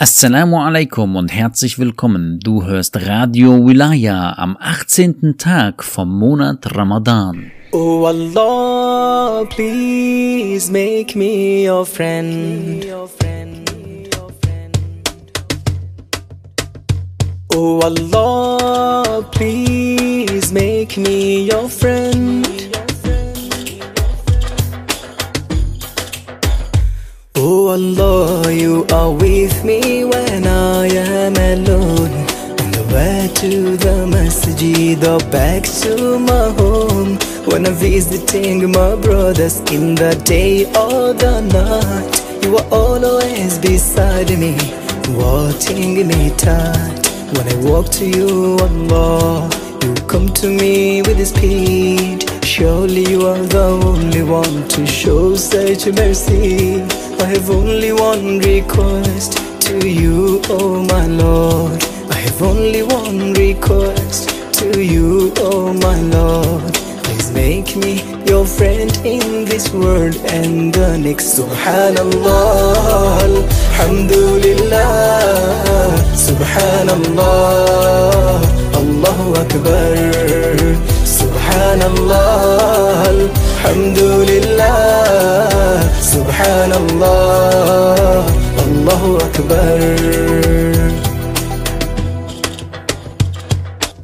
[0.00, 2.38] Assalamu alaikum und herzlich willkommen.
[2.38, 5.36] Du hörst Radio Wilaya am 18.
[5.38, 7.50] Tag vom Monat Ramadan.
[7.72, 12.86] Oh Allah, please make me your friend.
[17.52, 22.46] Oh Allah, please make me your friend.
[27.50, 32.12] Oh Allah, you are with me when I am alone.
[32.60, 37.16] On the way to the masjid or back to my home.
[37.46, 42.44] When I'm visiting my brothers in the day or the night.
[42.44, 44.54] You are always beside me,
[45.16, 47.00] watching me tight.
[47.32, 49.48] When I walk to you, Allah,
[49.82, 52.28] you come to me with speed.
[52.44, 57.07] Surely you are the only one to show such mercy.
[57.20, 59.32] I have only one request
[59.66, 61.82] to you, oh my Lord.
[62.10, 66.72] I have only one request to you, oh my Lord.
[67.04, 71.36] Please make me your friend in this world and the next.
[71.38, 73.44] Subhanallah,
[73.78, 74.90] Alhamdulillah,
[76.26, 78.40] Subhanallah,
[78.80, 79.96] Allahu Akbar.
[81.18, 83.28] Subhanallah,
[89.38, 89.78] Akbar.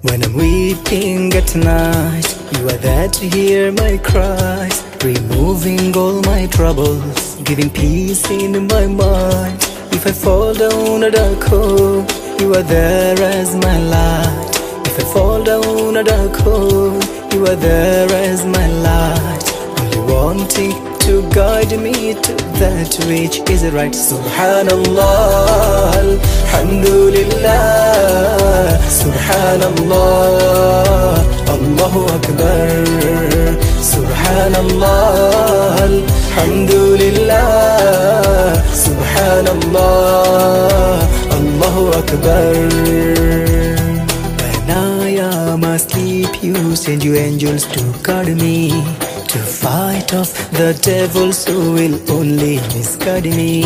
[0.02, 6.46] When I'm weeping at night, you are there to hear my cries, removing all my
[6.46, 9.58] troubles, giving peace in my mind.
[9.92, 12.04] If I fall down a dark hole,
[12.38, 14.50] you are there as my light.
[14.86, 17.00] If I fall down a dark hole,
[17.32, 19.53] you are there as my light.
[20.06, 23.92] Wanting to guide me to that which is right.
[23.92, 31.18] Subhanallah, Alhamdulillah, Subhanallah,
[31.54, 32.68] Allahu Akbar.
[33.92, 37.48] Subhanallah, Alhamdulillah,
[38.72, 41.04] Subhanallah,
[41.36, 42.54] Allahu Akbar.
[44.40, 44.72] When I
[45.20, 48.70] am asleep, you send your angels to guard me,
[49.94, 53.62] to fight off the devils who will only misguide me.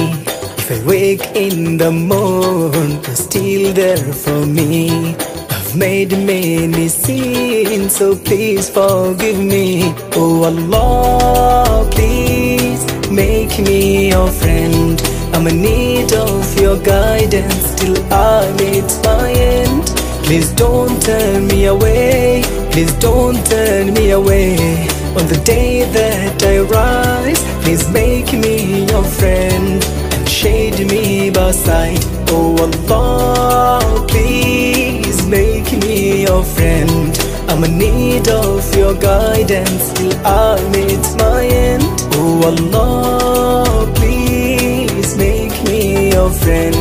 [0.58, 5.14] If I wake in the morn, you're still there for me.
[5.50, 9.94] I've made many sins, so please forgive me.
[10.14, 15.00] Oh Allah, please make me your friend.
[15.34, 19.86] I'm in need of your guidance till I meet my end.
[20.24, 22.42] Please don't turn me away.
[22.72, 24.87] Please don't turn me away.
[25.18, 29.82] On the day that I rise, please make me your friend
[30.14, 32.04] and shade me by side.
[32.28, 37.18] Oh Allah, please make me your friend.
[37.48, 41.82] I'm in need of your guidance till I meet my end.
[42.14, 46.76] Oh Allah, please make me your friend.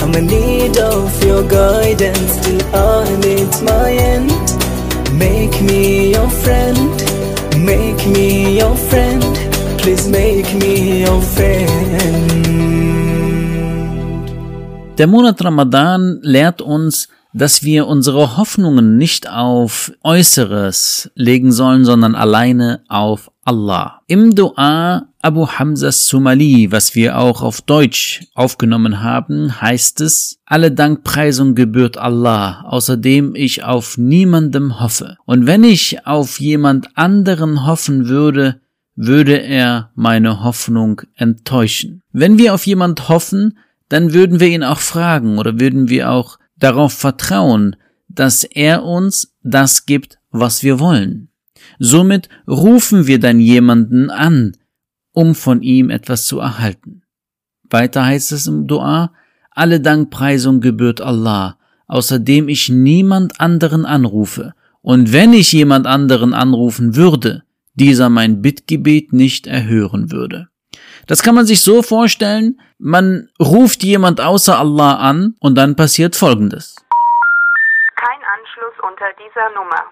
[0.00, 4.30] I'm in need of your guidance till I meet my end.
[5.18, 6.90] Make me your friend,
[7.62, 9.22] make me your friend,
[9.78, 12.32] please make me your friend.
[14.98, 22.14] Der Monat Ramadan lehrt uns, dass wir unsere Hoffnungen nicht auf Äußeres legen sollen, sondern
[22.14, 24.00] alleine auf Allah.
[24.06, 30.72] Im Dua Abu Hamza Sumali, was wir auch auf Deutsch aufgenommen haben, heißt es, alle
[30.72, 35.16] Dankpreisung gebührt Allah, außerdem ich auf niemandem hoffe.
[35.24, 38.60] Und wenn ich auf jemand anderen hoffen würde,
[38.96, 42.02] würde er meine Hoffnung enttäuschen.
[42.12, 46.38] Wenn wir auf jemand hoffen, dann würden wir ihn auch fragen oder würden wir auch
[46.62, 47.76] darauf vertrauen,
[48.08, 51.28] dass er uns das gibt, was wir wollen.
[51.78, 54.56] Somit rufen wir dann jemanden an,
[55.12, 57.02] um von ihm etwas zu erhalten.
[57.68, 59.12] Weiter heißt es im Dua,
[59.50, 66.96] alle Dankpreisung gebührt Allah, außerdem ich niemand anderen anrufe, und wenn ich jemand anderen anrufen
[66.96, 67.44] würde,
[67.74, 70.48] dieser mein Bittgebet nicht erhören würde.
[71.06, 76.16] Das kann man sich so vorstellen, man ruft jemand außer Allah an und dann passiert
[76.16, 76.76] Folgendes.
[77.96, 79.82] Kein Anschluss unter dieser Nummer.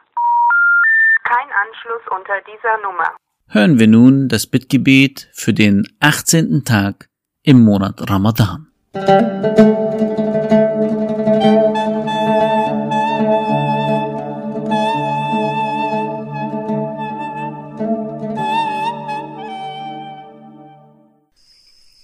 [1.25, 3.17] Kein Anschluss unter dieser Nummer.
[3.49, 6.65] Hören wir nun das Bittgebet für den 18.
[6.65, 7.09] Tag
[7.43, 8.69] im Monat Ramadan.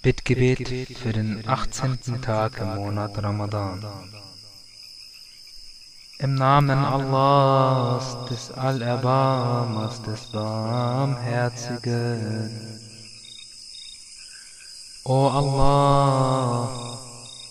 [0.07, 0.71] Bittgebet
[1.03, 2.23] für den 18.
[2.23, 3.85] Tag im Monat Ramadan.
[6.21, 12.51] Im Namen Allahs, des Allerbarmers, des Barmherzigen.
[15.03, 16.69] O Allah,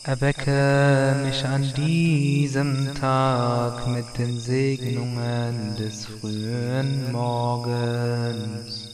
[0.06, 8.84] erwecke mich an diesem Tag mit den Segnungen des frühen Morgens.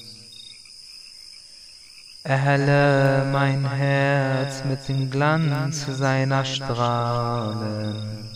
[2.23, 8.29] Erhelle mein Herz mit dem Glanz seiner Strahlen.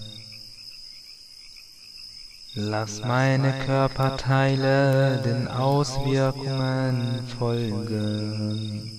[2.55, 8.91] Lass meine Körperteile den Auswirkungen folgen.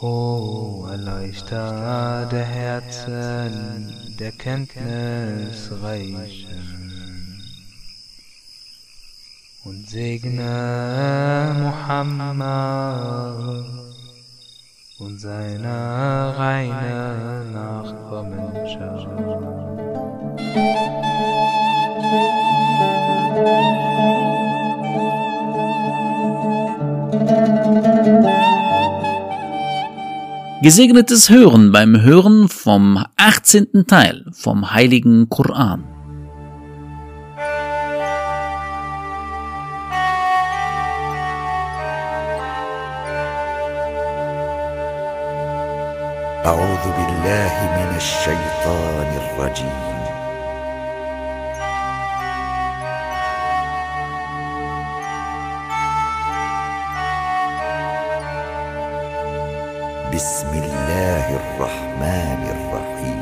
[0.00, 6.51] O Erleuchter der Herzen, der Kenntnis reichen
[9.64, 13.36] und segne Muhammad
[14.98, 19.08] und seine reine Nachkommenschaft.
[30.62, 33.84] Gesegnetes Hören beim Hören vom 18.
[33.86, 35.91] Teil vom Heiligen Koran.
[46.45, 49.97] أعوذ بالله من الشيطان الرجيم
[60.13, 63.21] بسم الله الرحمن الرحيم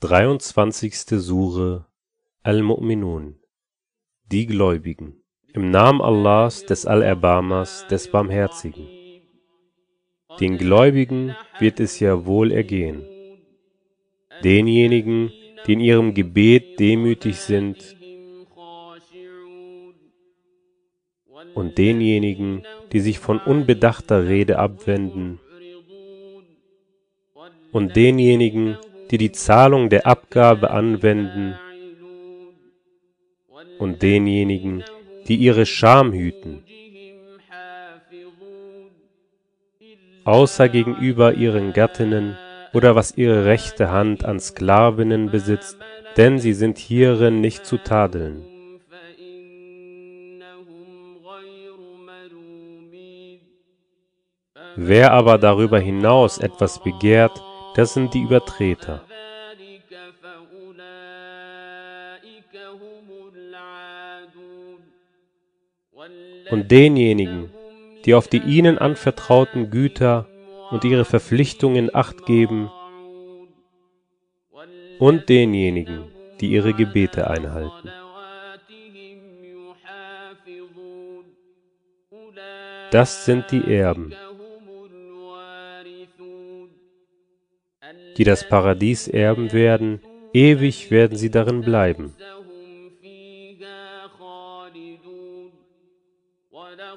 [0.00, 1.86] Dreiundzwanzigste Sure
[2.42, 3.40] Al-Mu'minun
[4.30, 5.22] Die Gläubigen
[5.53, 8.87] im Namen Allahs, des Allerbarmers, des Barmherzigen.
[10.39, 13.03] Den Gläubigen wird es ja wohl ergehen.
[14.45, 15.31] Denjenigen,
[15.67, 17.97] die in ihrem Gebet demütig sind,
[21.53, 22.63] und denjenigen,
[22.93, 25.39] die sich von unbedachter Rede abwenden,
[27.73, 28.77] und denjenigen,
[29.11, 31.55] die die Zahlung der Abgabe anwenden,
[33.79, 34.85] und denjenigen,
[35.27, 36.63] die ihre Scham hüten,
[40.23, 42.37] außer gegenüber ihren Gattinnen
[42.73, 45.77] oder was ihre rechte Hand an Sklavinnen besitzt,
[46.17, 48.45] denn sie sind hierin nicht zu tadeln.
[54.75, 57.43] Wer aber darüber hinaus etwas begehrt,
[57.75, 59.03] das sind die Übertreter.
[66.51, 67.49] Und denjenigen,
[68.05, 70.27] die auf die ihnen anvertrauten Güter
[70.69, 72.69] und ihre Verpflichtungen acht geben,
[75.01, 76.03] und denjenigen,
[76.39, 77.89] die ihre Gebete einhalten.
[82.91, 84.13] Das sind die Erben,
[88.17, 90.01] die das Paradies erben werden,
[90.33, 92.13] ewig werden sie darin bleiben.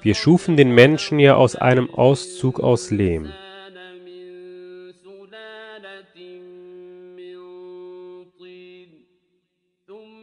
[0.05, 3.33] Wir schufen den Menschen ja aus einem Auszug aus Lehm.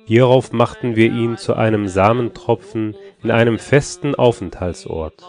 [0.07, 5.21] Hierauf machten wir ihn zu einem Samentropfen in einem festen Aufenthaltsort.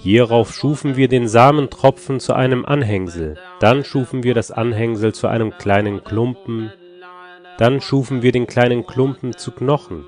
[0.00, 5.50] Hierauf schufen wir den Samentropfen zu einem Anhängsel, dann schufen wir das Anhängsel zu einem
[5.58, 6.72] kleinen Klumpen,
[7.57, 10.05] dann schufen wir den kleinen Klumpen zu Knochen,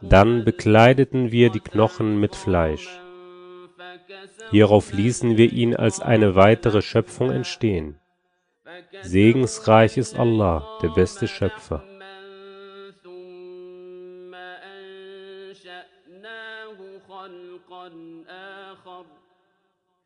[0.00, 3.00] dann bekleideten wir die Knochen mit Fleisch.
[4.50, 7.98] Hierauf ließen wir ihn als eine weitere Schöpfung entstehen.
[9.02, 11.84] Segensreich ist Allah, der beste Schöpfer.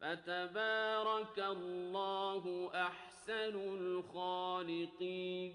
[0.05, 5.53] فتبارك الله أحسن الخالقين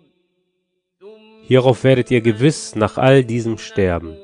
[1.43, 4.17] Hierauf werdet ihr gewiss nach all diesem sterben.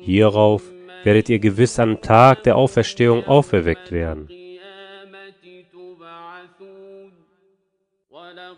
[0.00, 0.62] Hierauf
[1.04, 4.28] werdet ihr gewiss am Tag der Auferstehung auferweckt werden.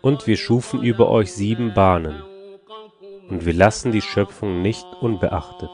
[0.01, 2.23] Und wir schufen über euch sieben Bahnen,
[3.29, 5.69] und wir lassen die Schöpfung nicht unbeachtet.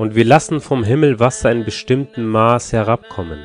[0.00, 3.44] und wir lassen vom Himmel Wasser in bestimmten Maß herabkommen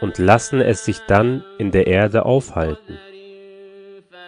[0.00, 2.96] und lassen es sich dann in der Erde aufhalten.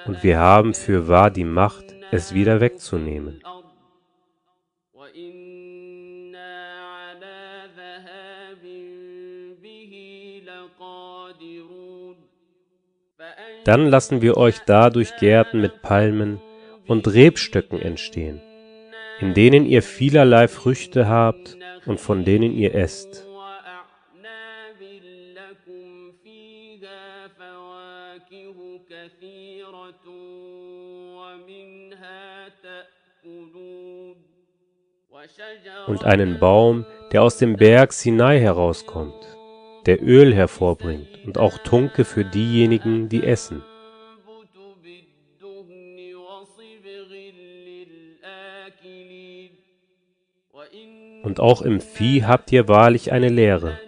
[0.05, 3.41] Und wir haben fürwahr die Macht, es wieder wegzunehmen.
[13.63, 16.41] Dann lassen wir euch dadurch Gärten mit Palmen
[16.89, 18.43] und Rebstöcken entstehen
[19.21, 21.57] in denen ihr vielerlei Früchte habt
[21.87, 23.27] und von denen ihr esst.
[35.87, 39.15] Und einen Baum, der aus dem Berg Sinai herauskommt,
[39.87, 43.63] der Öl hervorbringt und auch Tunke für diejenigen, die essen.
[51.25, 53.79] und auch im Vieh habt ihr wahrlich eine Lehre.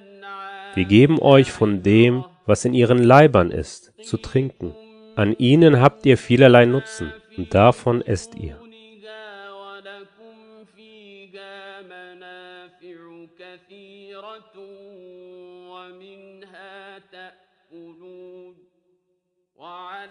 [0.74, 4.74] Wir geben euch von dem, was in ihren Leibern ist, zu trinken.
[5.16, 8.58] An ihnen habt ihr vielerlei Nutzen, und davon esst ihr.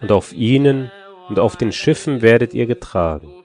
[0.02, 0.92] Und auf ihnen
[1.30, 3.45] und auf den Schiffen werdet ihr getragen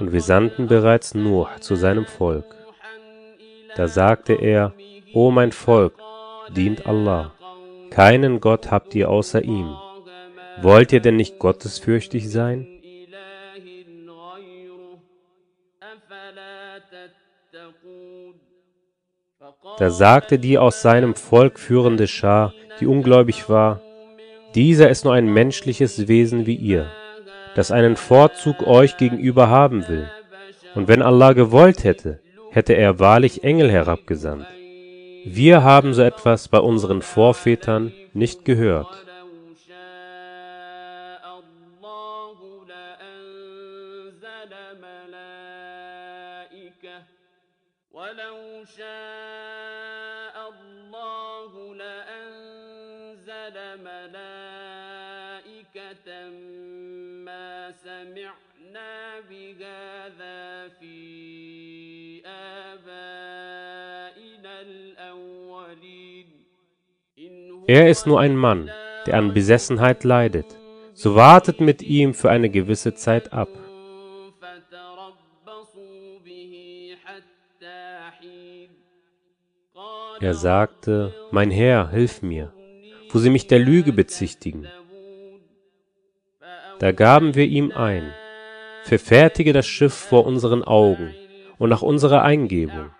[0.00, 2.56] und wir sandten bereits Nuh zu seinem Volk.
[3.76, 4.72] Da sagte er,
[5.12, 5.94] O mein Volk,
[6.56, 7.32] dient Allah.
[7.90, 9.76] Keinen Gott habt ihr außer ihm.
[10.62, 12.66] Wollt ihr denn nicht gottesfürchtig sein?
[19.78, 23.80] Da sagte die aus seinem Volk führende Schar, die ungläubig war,
[24.54, 26.90] dieser ist nur ein menschliches Wesen wie ihr
[27.54, 30.08] das einen Vorzug euch gegenüber haben will.
[30.74, 34.46] Und wenn Allah gewollt hätte, hätte er wahrlich Engel herabgesandt.
[35.24, 39.06] Wir haben so etwas bei unseren Vorvätern nicht gehört.
[58.69, 60.95] سمعنا بهذا في
[62.75, 66.27] آبائنا الأولين
[67.19, 68.69] إن هو Er ist nur ein Mann,
[69.05, 70.45] der an Besessenheit leidet.
[70.93, 73.49] So wartet mit ihm für eine gewisse Zeit ab.
[74.41, 78.69] فتربصوا به حتى حين
[79.75, 82.53] قال Er sagte, Mein Herr, hilf mir,
[83.11, 84.67] wo sie mich der Lüge bezichtigen.
[86.79, 88.13] Da gaben wir ihm ein,
[88.84, 91.14] verfertige das Schiff vor unseren Augen
[91.58, 92.90] und nach unserer Eingebung.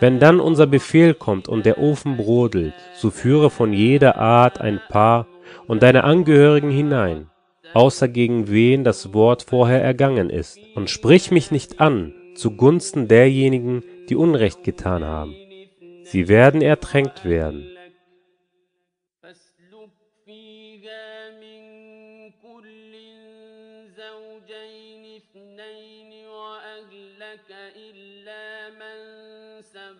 [0.00, 4.80] Wenn dann unser Befehl kommt und der Ofen brodelt, so führe von jeder Art ein
[4.88, 5.26] Paar
[5.66, 7.28] und deine Angehörigen hinein,
[7.74, 13.82] außer gegen wen das Wort vorher ergangen ist, und sprich mich nicht an zugunsten derjenigen,
[14.08, 15.34] die Unrecht getan haben.
[16.04, 17.66] Sie werden ertränkt werden.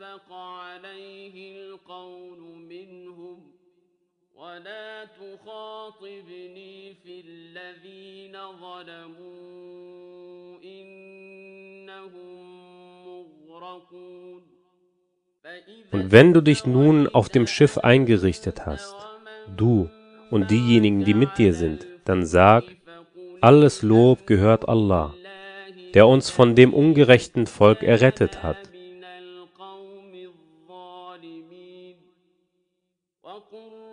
[0.09, 2.39] سبق عليه القول
[2.69, 3.39] منهم
[4.35, 12.37] ولا تخاطبني في الذين ظلموا إنهم
[13.05, 14.41] مغرقون
[15.91, 18.95] Und wenn du dich nun auf dem Schiff eingerichtet hast,
[19.55, 19.91] du
[20.31, 22.63] und diejenigen, die mit dir sind, dann sag,
[23.41, 25.13] alles Lob gehört Allah,
[25.93, 28.57] der uns von dem ungerechten Volk errettet hat.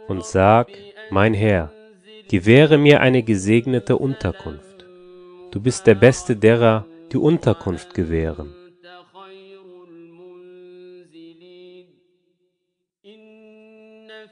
[0.07, 0.67] und sag,
[1.09, 1.71] mein Herr,
[2.29, 4.85] gewähre mir eine gesegnete Unterkunft.
[5.51, 8.53] Du bist der Beste derer, die Unterkunft gewähren.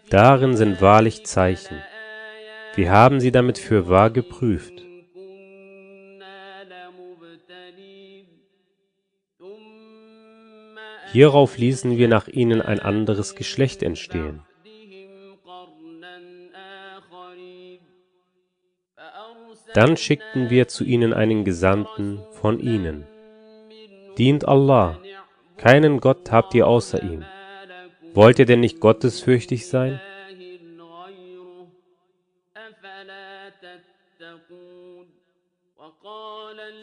[0.10, 1.77] Darin sind wahrlich Zeichen.
[2.75, 4.84] Wir haben sie damit für wahr geprüft.
[11.12, 14.41] Hierauf ließen wir nach ihnen ein anderes Geschlecht entstehen.
[19.75, 23.03] Dann schickten wir zu ihnen einen Gesandten von ihnen.
[24.17, 24.98] Dient Allah,
[25.58, 27.25] keinen Gott habt ihr außer ihm.
[28.13, 30.00] Wollt ihr denn nicht gottesfürchtig sein?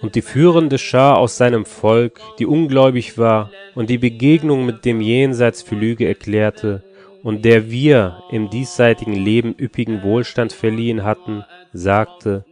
[0.03, 5.01] Und die führende Schar aus seinem Volk, die ungläubig war und die Begegnung mit dem
[5.01, 6.85] Jenseits für Lüge erklärte
[7.23, 12.45] und der wir im diesseitigen Leben üppigen Wohlstand verliehen hatten, sagte,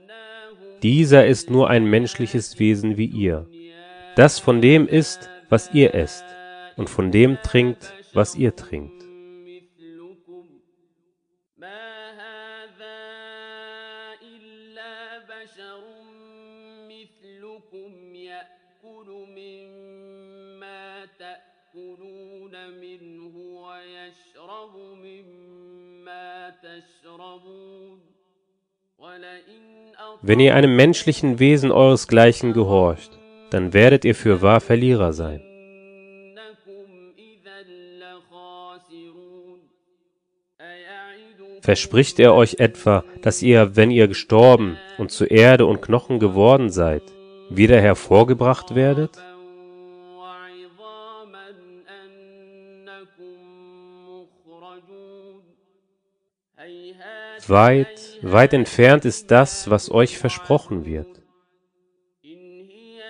[0.84, 3.48] dieser ist nur ein menschliches Wesen wie ihr,
[4.16, 6.26] das von dem isst, was ihr esst,
[6.76, 9.06] und von dem trinkt, was ihr trinkt.
[9.46, 10.46] مثلكم
[11.58, 13.00] ما هذا
[14.22, 15.82] إلا بشر
[16.90, 27.79] مثلكم يأكل مما تأكلون منه ويشرب مما تشربون ولئن
[30.23, 33.19] wenn ihr einem menschlichen Wesen euresgleichen gehorcht,
[33.51, 35.41] dann werdet ihr für wahr Verlierer sein.
[41.63, 46.71] Verspricht er euch etwa, dass ihr, wenn ihr gestorben und zu Erde und Knochen geworden
[46.71, 47.03] seid,
[47.51, 49.19] wieder hervorgebracht werdet?
[57.49, 61.23] Weit, weit entfernt ist das, was euch versprochen wird.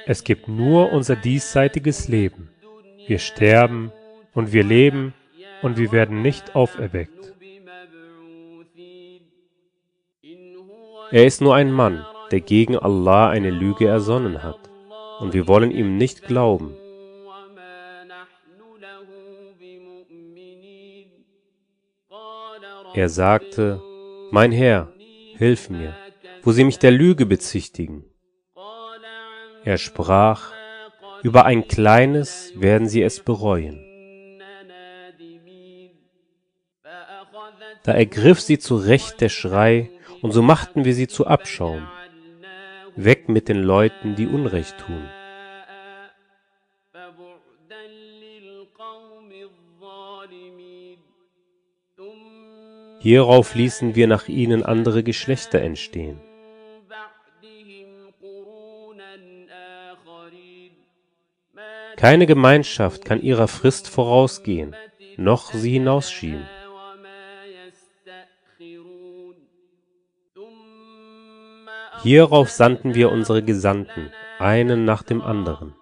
[0.07, 2.51] Es gibt nur unser diesseitiges Leben.
[3.07, 3.93] Wir sterben
[4.35, 5.15] und wir leben
[5.63, 7.35] und wir werden nicht auferweckt.
[11.13, 14.71] Er ist nur ein Mann, der gegen Allah eine Lüge ersonnen hat,
[15.19, 16.77] und wir wollen ihm nicht glauben.
[22.95, 23.81] Er sagte,
[24.33, 24.93] mein Herr,
[25.37, 25.97] hilf mir,
[26.43, 28.05] wo sie mich der Lüge bezichtigen.
[29.65, 30.53] Er sprach,
[31.23, 33.85] über ein kleines werden sie es bereuen.
[37.83, 39.91] Da ergriff sie zu Recht der Schrei,
[40.23, 41.89] und so machten wir sie zu Abschaum.
[42.95, 45.09] Weg mit den Leuten, die Unrecht tun.
[53.01, 56.21] Hierauf ließen wir nach ihnen andere Geschlechter entstehen.
[61.97, 64.77] Keine Gemeinschaft kann ihrer Frist vorausgehen,
[65.17, 66.47] noch sie hinausschieben.
[72.03, 75.75] Hierauf sandten wir unsere Gesandten, einen nach dem anderen.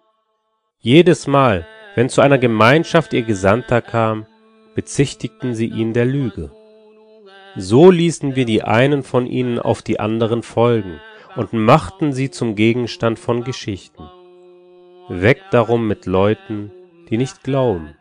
[0.78, 4.26] Jedes Mal, wenn zu einer Gemeinschaft ihr Gesandter kam,
[4.76, 6.52] bezichtigten sie ihn der Lüge.
[7.61, 11.01] So ließen wir die einen von ihnen auf die anderen folgen
[11.35, 14.09] und machten sie zum Gegenstand von Geschichten.
[15.09, 16.71] Weg darum mit Leuten,
[17.11, 17.97] die nicht glauben.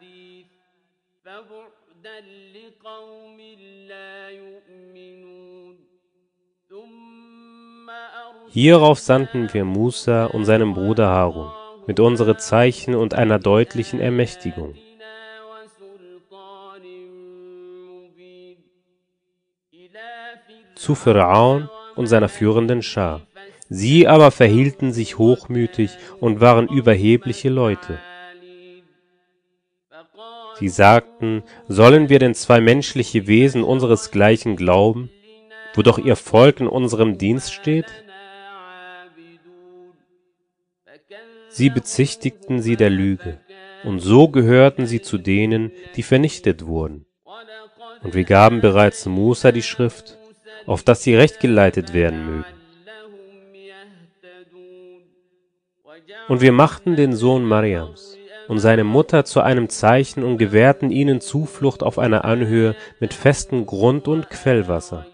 [8.50, 11.52] Hierauf sandten wir Musa und seinem Bruder Harun
[11.88, 14.76] mit unsere Zeichen und einer deutlichen Ermächtigung.
[20.78, 23.22] zu Pharaon und seiner führenden Schar.
[23.70, 28.00] Sie aber verhielten sich hochmütig und waren überhebliche Leute.
[30.60, 35.12] Sie sagten, sollen wir denn zwei menschliche Wesen unseresgleichen glauben,
[35.76, 37.86] wo doch ihr Volk in unserem Dienst steht?
[41.50, 43.40] Sie bezichtigten sie der Lüge,
[43.84, 47.06] und so gehörten sie zu denen, die vernichtet wurden.
[48.04, 50.18] Und wir gaben bereits Musa die Schrift,
[50.68, 52.46] auf dass sie recht geleitet werden mögen.
[56.28, 61.22] Und wir machten den Sohn Mariams und seine Mutter zu einem Zeichen und gewährten ihnen
[61.22, 65.06] Zuflucht auf einer Anhöhe mit festem Grund und Quellwasser.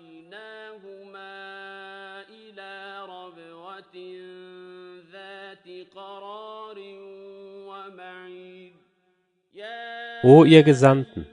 [10.26, 11.28] O ihr Gesandten,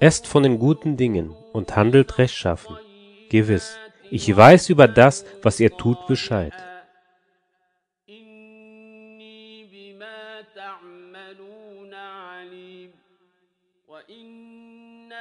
[0.00, 2.76] esst von den guten Dingen und handelt rechtschaffen.
[3.30, 3.76] Gewiss,
[4.10, 6.52] ich weiß über das, was ihr tut, Bescheid.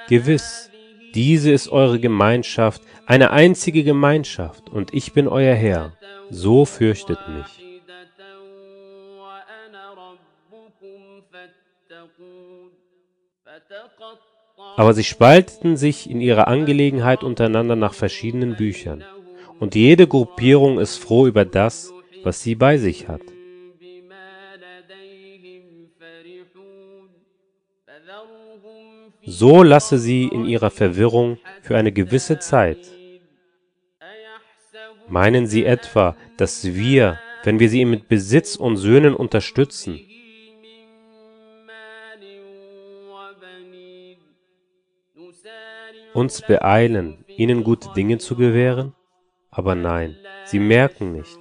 [0.07, 0.71] Gewiss,
[1.13, 5.97] diese ist eure Gemeinschaft, eine einzige Gemeinschaft, und ich bin euer Herr,
[6.29, 7.66] so fürchtet mich.
[14.77, 19.03] Aber sie spalteten sich in ihrer Angelegenheit untereinander nach verschiedenen Büchern,
[19.59, 21.91] und jede Gruppierung ist froh über das,
[22.23, 23.21] was sie bei sich hat.
[29.25, 32.77] So lasse sie in ihrer Verwirrung für eine gewisse Zeit.
[35.09, 39.99] Meinen sie etwa, dass wir, wenn wir sie mit Besitz und Söhnen unterstützen,
[46.17, 48.95] Uns beeilen, ihnen gute Dinge zu gewähren?
[49.51, 51.37] Aber nein, sie merken nicht.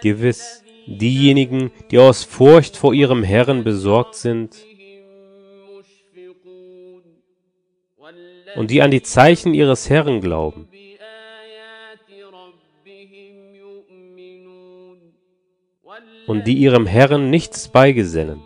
[0.00, 4.64] Gewiss, diejenigen, die aus Furcht vor ihrem Herrn besorgt sind
[8.54, 10.68] und die an die Zeichen ihres Herrn glauben,
[16.28, 18.40] und die ihrem Herrn nichts beigesellen.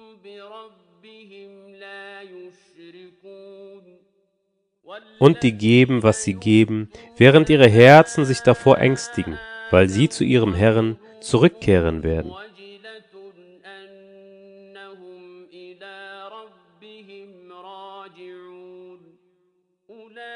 [5.19, 9.39] Und die geben, was sie geben, während ihre Herzen sich davor ängstigen,
[9.71, 12.33] weil sie zu ihrem Herrn zurückkehren werden.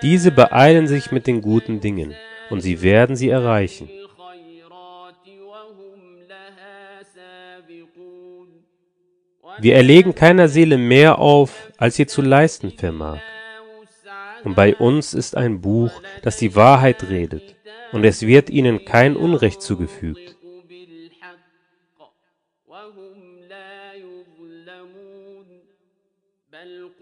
[0.02, 2.14] Diese beeilen sich mit den guten Dingen,
[2.48, 3.90] und sie werden sie erreichen.
[9.58, 13.20] Wir erlegen keiner Seele mehr auf, als sie zu leisten vermag.
[14.44, 17.56] Und bei uns ist ein Buch, das die Wahrheit redet,
[17.92, 20.36] und es wird ihnen kein Unrecht zugefügt.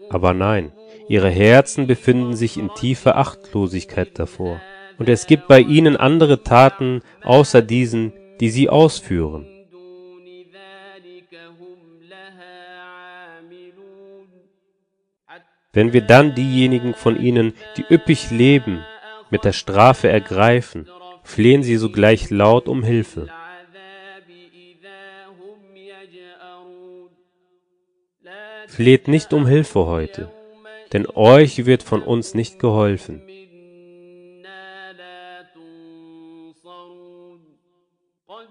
[0.09, 0.71] Aber nein,
[1.07, 4.59] ihre Herzen befinden sich in tiefer Achtlosigkeit davor,
[4.97, 9.58] und es gibt bei ihnen andere Taten außer diesen, die sie ausführen.
[15.79, 18.83] Wenn wir dann diejenigen von ihnen, die üppig leben,
[19.29, 20.89] mit der Strafe ergreifen,
[21.23, 23.29] flehen sie sogleich laut um Hilfe.
[28.67, 30.29] Fleht nicht um Hilfe heute,
[30.91, 33.21] denn euch wird von uns nicht geholfen.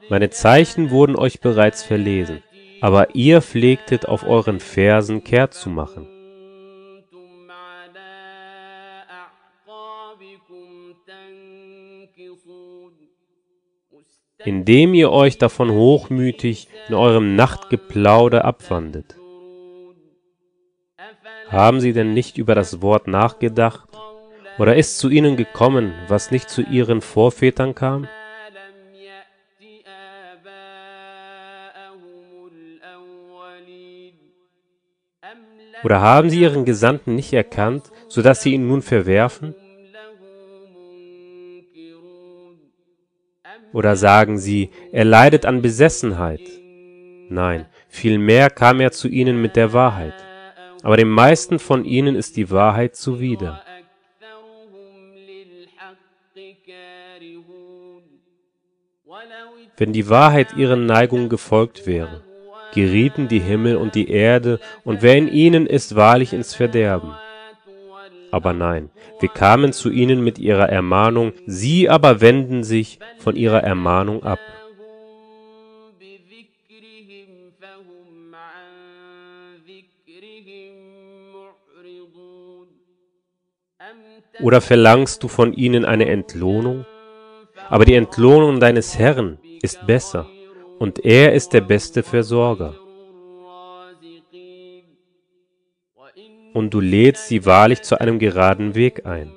[0.09, 2.43] Meine Zeichen wurden euch bereits verlesen,
[2.81, 6.09] aber ihr pflegtet auf euren Fersen kehrt zu machen.
[14.44, 19.16] Indem ihr euch davon hochmütig in eurem Nachtgeplauder abwandet.
[21.48, 23.88] Haben sie denn nicht über das Wort nachgedacht?
[24.59, 28.09] Oder ist zu ihnen gekommen, was nicht zu ihren Vorvätern kam?
[35.85, 39.55] Oder haben sie ihren Gesandten nicht erkannt, so dass sie ihn nun verwerfen?
[43.72, 46.40] Oder sagen sie, er leidet an Besessenheit?
[47.28, 50.14] Nein, vielmehr kam er zu ihnen mit der Wahrheit.
[50.83, 53.62] Aber den meisten von ihnen ist die Wahrheit zuwider.
[59.76, 62.22] Wenn die Wahrheit ihren Neigungen gefolgt wäre,
[62.74, 67.14] gerieten die Himmel und die Erde, und wer in ihnen ist, wahrlich ins Verderben.
[68.31, 73.62] Aber nein, wir kamen zu ihnen mit ihrer Ermahnung, sie aber wenden sich von ihrer
[73.62, 74.38] Ermahnung ab.
[84.41, 86.85] Oder verlangst du von ihnen eine Entlohnung?
[87.69, 90.27] Aber die Entlohnung deines Herrn ist besser,
[90.79, 92.75] und er ist der beste Versorger.
[96.55, 99.33] Und du lädst sie wahrlich zu einem geraden Weg ein.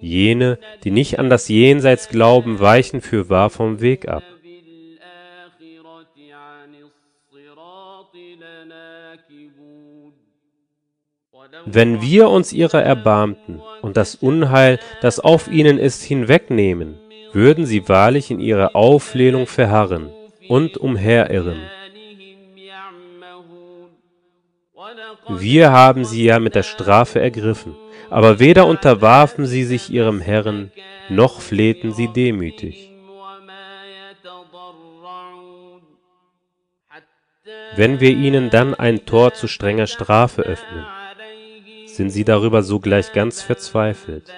[0.00, 4.22] Jene, die nicht an das Jenseits glauben, weichen fürwahr vom Weg ab.
[11.64, 16.98] Wenn wir uns ihrer erbarmten und das Unheil, das auf ihnen ist, hinwegnehmen,
[17.32, 20.10] würden sie wahrlich in ihrer Auflehnung verharren
[20.48, 21.60] und umherirren.
[25.28, 27.76] Wir haben sie ja mit der Strafe ergriffen,
[28.10, 30.72] aber weder unterwarfen sie sich ihrem Herrn,
[31.08, 32.92] noch flehten sie demütig.
[37.76, 40.86] Wenn wir ihnen dann ein Tor zu strenger Strafe öffnen,
[41.86, 44.32] sind sie darüber sogleich ganz verzweifelt.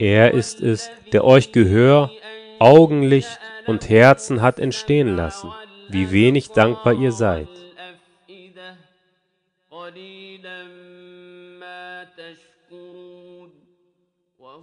[0.00, 2.10] Er ist es, der euch Gehör,
[2.58, 5.52] Augenlicht und Herzen hat entstehen lassen,
[5.90, 7.48] wie wenig dankbar ihr seid.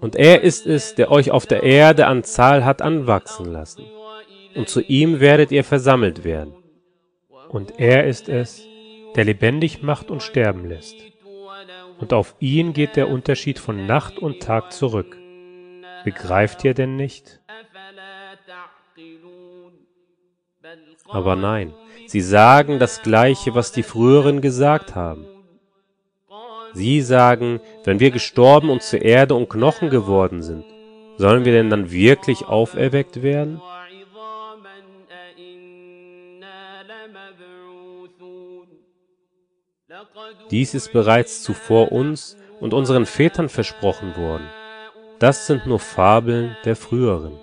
[0.02, 3.86] Und er ist es, der euch auf der Erde an Zahl hat anwachsen lassen.
[4.56, 6.56] Und zu ihm werdet ihr versammelt werden.
[7.50, 8.66] Und er ist es,
[9.16, 10.96] der lebendig macht und sterben lässt.
[12.00, 15.16] Und auf ihn geht der Unterschied von Nacht und Tag zurück.
[16.08, 17.42] Begreift ihr denn nicht?
[21.10, 21.74] Aber nein,
[22.06, 25.28] sie sagen das Gleiche, was die früheren gesagt haben.
[26.72, 30.64] Sie sagen, wenn wir gestorben und zur Erde und Knochen geworden sind,
[31.18, 33.62] sollen wir denn dann wirklich auferweckt werden?
[40.52, 44.48] Dies ist bereits zuvor uns und unseren Vätern versprochen worden.
[45.20, 47.40] Das sind nur Fabeln der früheren.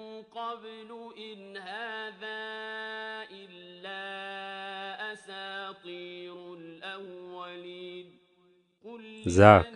[9.24, 9.66] Sag,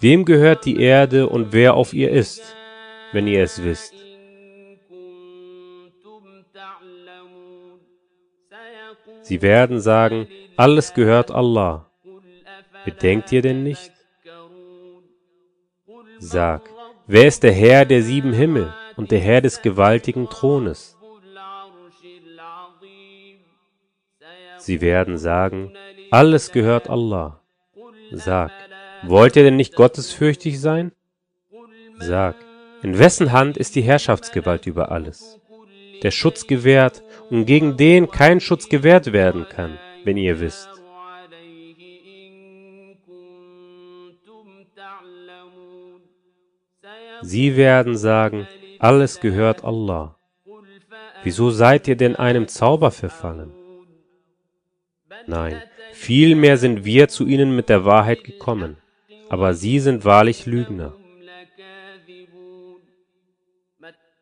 [0.00, 2.56] wem gehört die Erde und wer auf ihr ist,
[3.12, 3.94] wenn ihr es wisst?
[9.22, 11.90] Sie werden sagen, alles gehört Allah.
[12.84, 13.92] Bedenkt ihr denn nicht?
[16.18, 16.68] Sag,
[17.06, 20.96] wer ist der Herr der sieben Himmel und der Herr des gewaltigen Thrones?
[24.58, 25.72] Sie werden sagen,
[26.10, 27.40] alles gehört Allah.
[28.12, 28.52] Sag,
[29.02, 30.92] wollt ihr denn nicht gottesfürchtig sein?
[31.98, 32.36] Sag,
[32.82, 35.38] in wessen Hand ist die Herrschaftsgewalt über alles,
[36.02, 40.79] der Schutz gewährt und gegen den kein Schutz gewährt werden kann, wenn ihr wisst.
[47.22, 48.46] Sie werden sagen,
[48.78, 50.16] alles gehört Allah.
[51.22, 53.52] Wieso seid ihr denn einem Zauber verfallen?
[55.26, 58.78] Nein, vielmehr sind wir zu ihnen mit der Wahrheit gekommen,
[59.28, 60.94] aber sie sind wahrlich Lügner.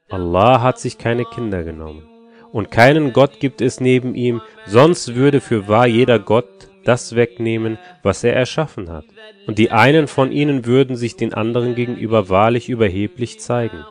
[0.09, 2.09] Allah hat sich keine Kinder genommen,
[2.51, 7.79] und keinen Gott gibt es neben ihm, sonst würde für wahr jeder Gott das wegnehmen,
[8.03, 9.05] was er erschaffen hat.
[9.47, 13.85] Und die einen von ihnen würden sich den anderen gegenüber wahrlich überheblich zeigen.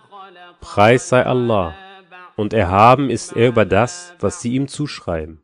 [0.59, 1.75] Preis sei Allah,
[2.35, 5.41] und erhaben ist er über das, was sie ihm zuschreiben.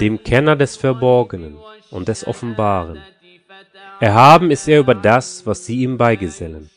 [0.00, 1.56] Dem Kenner des Verborgenen
[1.90, 3.02] und des Offenbaren.
[4.00, 6.70] Erhaben ist er über das, was sie ihm beigesellen.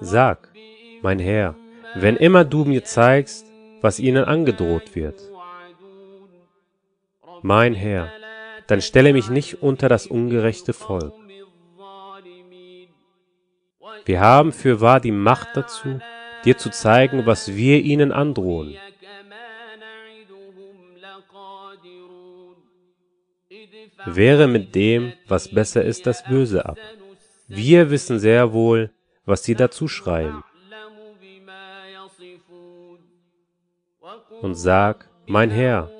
[0.00, 0.48] Sag,
[1.02, 1.54] mein Herr,
[1.94, 3.46] wenn immer du mir zeigst,
[3.80, 5.20] was ihnen angedroht wird.
[7.42, 8.10] Mein Herr,
[8.66, 11.14] dann stelle mich nicht unter das ungerechte Volk.
[14.04, 16.00] Wir haben fürwahr die Macht dazu,
[16.44, 18.76] dir zu zeigen, was wir ihnen androhen.
[24.06, 26.78] Wehre mit dem, was besser ist, das Böse ab.
[27.48, 28.90] Wir wissen sehr wohl,
[29.26, 30.42] was sie dazu schreiben.
[34.42, 35.90] Und sag, mein Herr,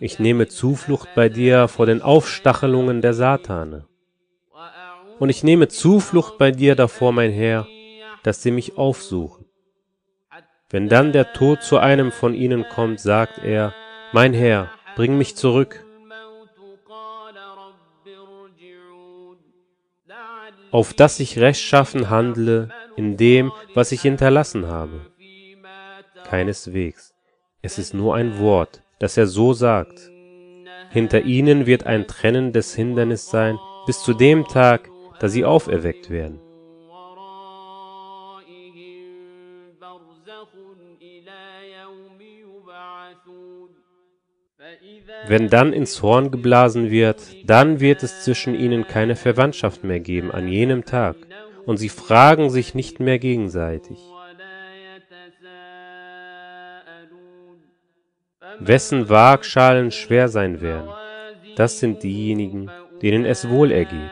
[0.00, 3.86] ich nehme Zuflucht bei dir vor den Aufstachelungen der Satane.
[5.18, 7.66] Und ich nehme Zuflucht bei dir davor, mein Herr,
[8.22, 9.46] dass sie mich aufsuchen.
[10.70, 13.74] Wenn dann der Tod zu einem von ihnen kommt, sagt er,
[14.12, 15.84] mein Herr, bring mich zurück.
[20.70, 25.00] auf dass ich rechtschaffen handle in dem, was ich hinterlassen habe.
[26.24, 27.07] Keineswegs.
[27.60, 30.10] Es ist nur ein Wort, das er so sagt.
[30.90, 36.40] Hinter ihnen wird ein trennendes Hindernis sein, bis zu dem Tag, da sie auferweckt werden.
[45.26, 50.30] Wenn dann ins Horn geblasen wird, dann wird es zwischen ihnen keine Verwandtschaft mehr geben
[50.30, 51.16] an jenem Tag,
[51.66, 53.98] und sie fragen sich nicht mehr gegenseitig.
[58.60, 60.88] Wessen Waagschalen schwer sein werden,
[61.56, 62.70] das sind diejenigen,
[63.02, 64.10] denen es wohl ergeht.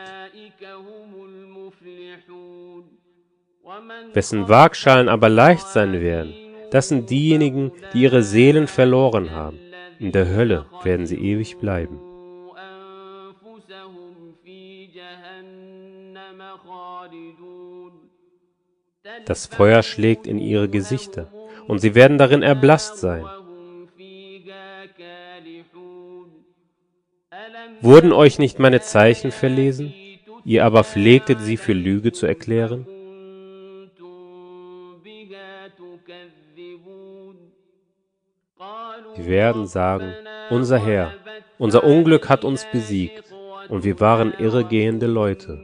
[4.13, 6.33] Wessen Waagschalen aber leicht sein werden,
[6.71, 9.59] das sind diejenigen, die ihre Seelen verloren haben.
[9.99, 11.99] In der Hölle werden sie ewig bleiben.
[19.25, 21.31] Das Feuer schlägt in ihre Gesichter,
[21.67, 23.25] und sie werden darin erblasst sein.
[27.81, 29.93] Wurden euch nicht meine Zeichen verlesen,
[30.43, 32.87] ihr aber pflegtet sie für Lüge zu erklären?
[39.15, 40.13] Sie werden sagen,
[40.49, 41.13] unser Herr,
[41.57, 43.23] unser Unglück hat uns besiegt
[43.69, 45.59] und wir waren irregehende Leute.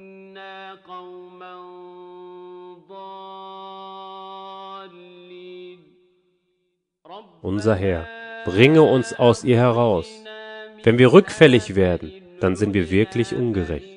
[7.41, 8.07] Unser Herr,
[8.45, 10.07] bringe uns aus ihr heraus.
[10.83, 13.87] Wenn wir rückfällig werden, dann sind wir wirklich ungerecht.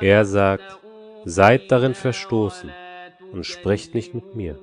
[0.00, 0.78] Er sagt,
[1.26, 2.70] seid darin verstoßen
[3.32, 4.58] und sprecht nicht mit mir.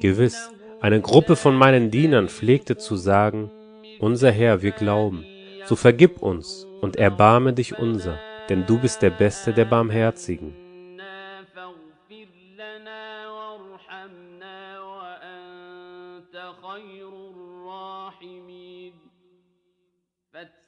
[0.00, 0.50] Gewiss,
[0.80, 3.52] eine Gruppe von meinen Dienern pflegte zu sagen,
[4.00, 5.24] unser Herr, wir glauben,
[5.66, 10.61] so vergib uns und erbarme dich unser, denn du bist der Beste der Barmherzigen.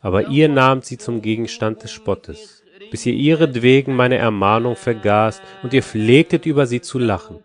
[0.04, 5.72] aber ihr nahmt sie zum Gegenstand des Spottes, bis ihr ihretwegen meine Ermahnung vergaßt und
[5.72, 7.42] ihr pflegtet über sie zu lachen.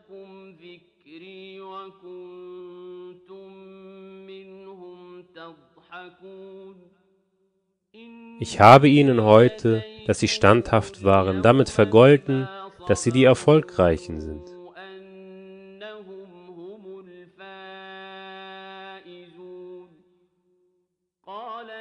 [8.41, 12.49] Ich habe ihnen heute, dass sie standhaft waren, damit vergolten,
[12.87, 14.58] dass sie die Erfolgreichen sind.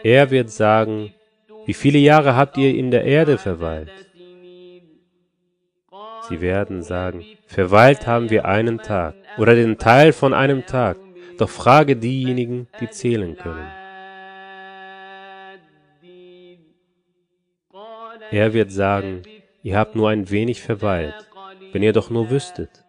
[0.03, 1.13] Er wird sagen,
[1.67, 3.91] wie viele Jahre habt ihr in der Erde verweilt?
[6.29, 10.99] Sie werden sagen, verweilt haben wir einen Tag oder den Teil von einem Tag,
[11.39, 13.67] doch frage diejenigen, die zählen können.
[18.31, 19.23] Er wird sagen,
[19.63, 21.15] ihr habt nur ein wenig verweilt,
[21.73, 22.85] wenn ihr doch nur wüsstet.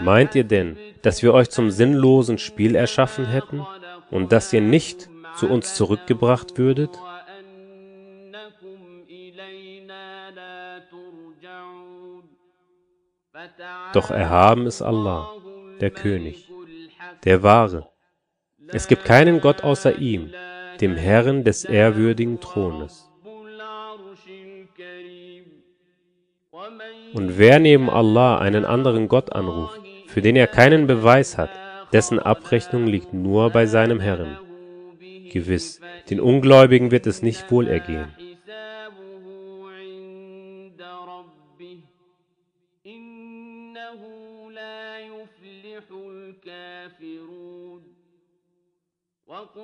[0.00, 3.66] Meint ihr denn, dass wir euch zum sinnlosen Spiel erschaffen hätten
[4.10, 6.90] und dass ihr nicht zu uns zurückgebracht würdet?
[13.92, 15.30] Doch erhaben ist Allah,
[15.80, 16.50] der König,
[17.24, 17.88] der Wahre.
[18.68, 20.32] Es gibt keinen Gott außer ihm,
[20.80, 23.05] dem Herrn des ehrwürdigen Thrones.
[27.16, 31.48] Und wer neben Allah einen anderen Gott anruft, für den er keinen Beweis hat,
[31.90, 34.36] dessen Abrechnung liegt nur bei seinem Herrn.
[35.32, 38.08] Gewiss, den Ungläubigen wird es nicht wohl ergehen.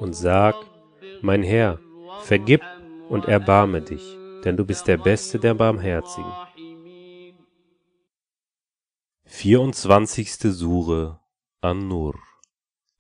[0.01, 0.55] Und sag,
[1.21, 1.79] mein Herr,
[2.23, 2.62] vergib
[3.11, 6.33] und erbarme dich, denn du bist der Beste der Barmherzigen.
[9.35, 10.31] 24.
[10.53, 11.18] Sure
[11.62, 12.14] An-Nur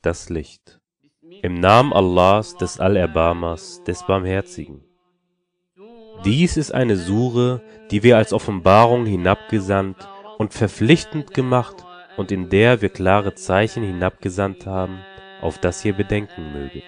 [0.00, 0.80] Das Licht
[1.42, 4.82] Im Namen Allahs des Allerbarmers, des Barmherzigen.
[6.24, 11.84] Dies ist eine Sure, die wir als Offenbarung hinabgesandt und verpflichtend gemacht
[12.16, 15.00] und in der wir klare Zeichen hinabgesandt haben,
[15.42, 16.84] auf das ihr bedenken möget.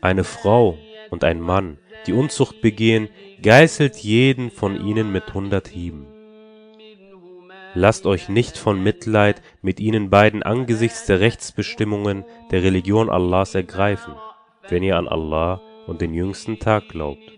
[0.00, 0.76] Eine Frau,
[1.10, 3.08] und ein Mann, die Unzucht begehen,
[3.42, 6.06] geißelt jeden von ihnen mit hundert Hieben.
[7.74, 14.14] Lasst euch nicht von Mitleid mit ihnen beiden angesichts der Rechtsbestimmungen der Religion Allahs ergreifen,
[14.68, 17.32] wenn ihr an Allah und den jüngsten Tag glaubt.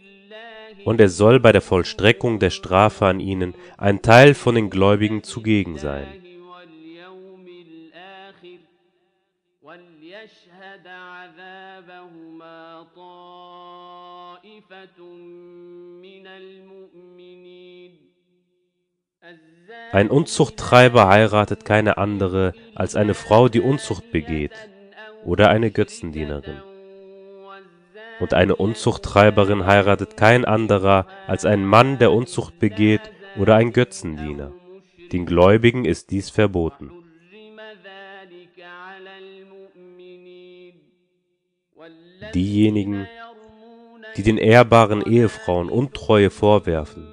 [0.84, 5.24] Und es soll bei der Vollstreckung der Strafe an ihnen ein Teil von den Gläubigen
[5.24, 6.06] zugegen sein.
[19.92, 24.52] Ein Unzuchttreiber heiratet keine andere als eine Frau, die Unzucht begeht,
[25.24, 26.60] oder eine Götzendienerin.
[28.20, 34.52] Und eine Unzuchttreiberin heiratet kein anderer als ein Mann, der Unzucht begeht, oder ein Götzendiener.
[35.12, 36.90] Den Gläubigen ist dies verboten.
[42.34, 43.08] Diejenigen,
[44.17, 47.07] die den ehrbaren Ehefrauen Untreue vorwerfen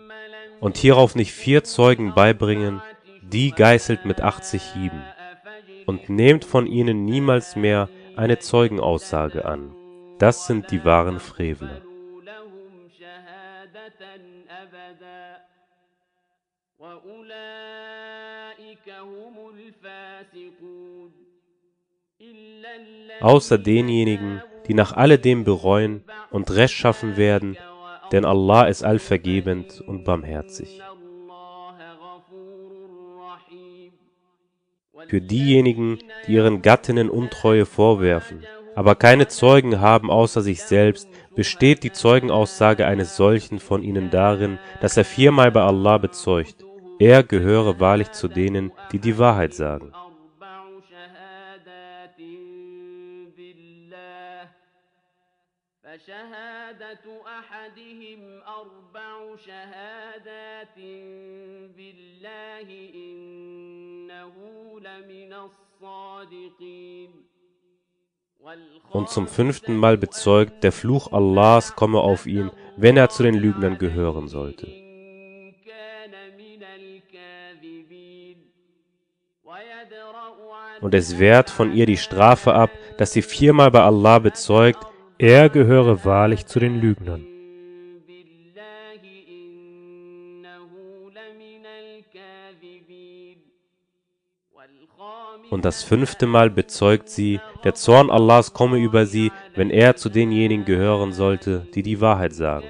[0.61, 2.83] und hierauf nicht vier Zeugen beibringen,
[3.23, 5.03] die geißelt mit 80 Hieben
[5.87, 9.75] und nehmt von ihnen niemals mehr eine Zeugenaussage an.
[10.19, 11.83] Das sind die wahren Frevler.
[12.23, 14.21] لهم شهادة
[14.51, 15.41] أبدا
[16.79, 21.24] وأولئك هم الفاسقون إلا الذين
[23.22, 27.58] außer denjenigen, die nach alledem bereuen und rechtschaffen werden,
[28.12, 30.82] denn Allah ist allvergebend und barmherzig.
[35.08, 38.44] Für diejenigen, die ihren Gattinnen Untreue vorwerfen,
[38.76, 44.58] aber keine Zeugen haben außer sich selbst, besteht die Zeugenaussage eines solchen von ihnen darin,
[44.82, 46.66] dass er viermal bei Allah bezeugt,
[46.98, 49.92] er gehöre wahrlich zu denen, die die Wahrheit sagen.
[56.75, 57.07] لشهادة
[57.39, 60.77] أحدهم أربع شهادات
[61.77, 64.35] بالله إنه
[64.81, 67.11] لمن الصادقين
[68.91, 73.35] Und zum fünften Mal bezeugt, der Fluch Allahs komme auf ihn, wenn er zu den
[73.35, 74.67] Lügnern gehören sollte.
[74.67, 78.39] إن كان من الكاذبين
[79.45, 84.19] ويدرأ عن Und es wehrt von ihr die Strafe ab, dass sie viermal bei Allah
[84.19, 84.87] bezeugt,
[85.18, 87.26] er gehöre wahrlich zu den Lügnern.
[95.52, 100.10] Und das fünfte Mal bezeugt sie, der Zorn Allahs komme über sie, wenn er zu
[100.10, 102.68] denjenigen gehören sollte, die die Wahrheit sagen.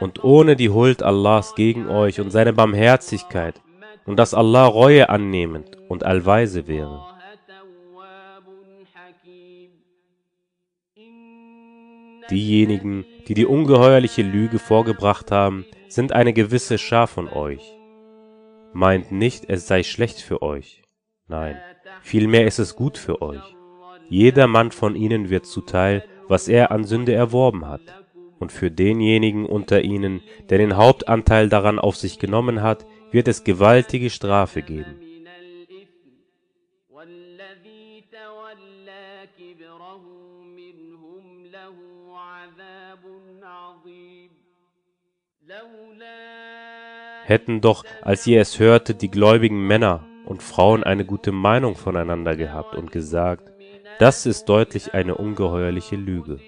[0.00, 3.60] Und ohne die Huld Allahs gegen euch und seine Barmherzigkeit
[4.06, 7.13] und dass Allah Reue annehmend und allweise wäre.
[12.30, 17.76] Diejenigen, die die ungeheuerliche Lüge vorgebracht haben, sind eine gewisse Schar von euch.
[18.72, 20.82] Meint nicht, es sei schlecht für euch.
[21.28, 21.56] Nein,
[22.02, 23.54] vielmehr ist es gut für euch.
[24.08, 27.82] Jeder Mann von ihnen wird zuteil, was er an Sünde erworben hat.
[28.38, 30.20] Und für denjenigen unter ihnen,
[30.50, 34.96] der den Hauptanteil daran auf sich genommen hat, wird es gewaltige Strafe geben.
[47.24, 52.36] hätten doch, als ihr es hörte, die gläubigen Männer und Frauen eine gute Meinung voneinander
[52.36, 53.50] gehabt und gesagt,
[53.98, 56.38] das ist deutlich eine ungeheuerliche Lüge.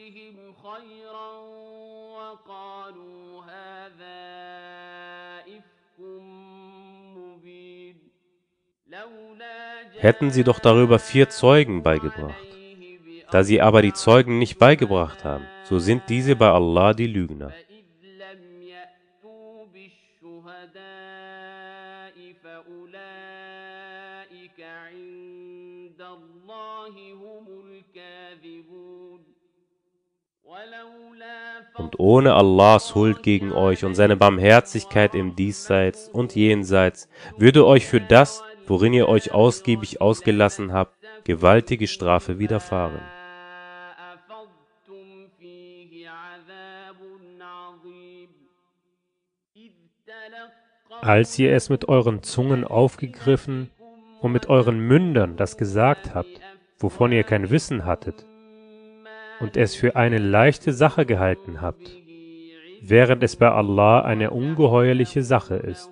[9.99, 12.35] Hätten sie doch darüber vier Zeugen beigebracht.
[13.31, 17.53] Da sie aber die Zeugen nicht beigebracht haben, so sind diese bei Allah die Lügner.
[31.77, 37.87] Und ohne Allahs Huld gegen euch und seine Barmherzigkeit im Diesseits und Jenseits würde euch
[37.87, 43.01] für das, worin ihr euch ausgiebig ausgelassen habt, gewaltige Strafe widerfahren.
[51.03, 53.71] Als ihr es mit euren Zungen aufgegriffen
[54.21, 56.41] und mit euren Mündern das gesagt habt,
[56.79, 58.25] wovon ihr kein Wissen hattet,
[59.41, 61.97] und es für eine leichte Sache gehalten habt,
[62.81, 65.91] während es bei Allah eine ungeheuerliche Sache ist.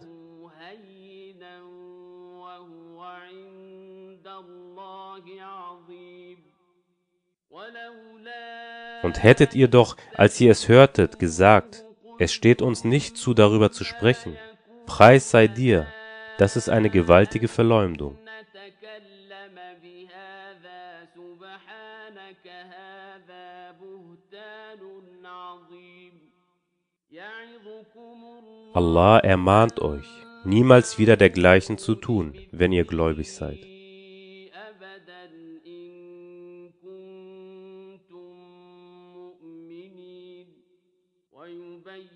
[9.03, 11.85] Und hättet ihr doch, als ihr es hörtet, gesagt,
[12.18, 14.37] es steht uns nicht zu, darüber zu sprechen,
[14.87, 15.87] Preis sei dir,
[16.39, 18.18] das ist eine gewaltige Verleumdung.
[28.74, 30.09] Allah ermahnt euch,
[30.44, 33.61] niemals wieder dergleichen zu tun, wenn ihr gläubig seid.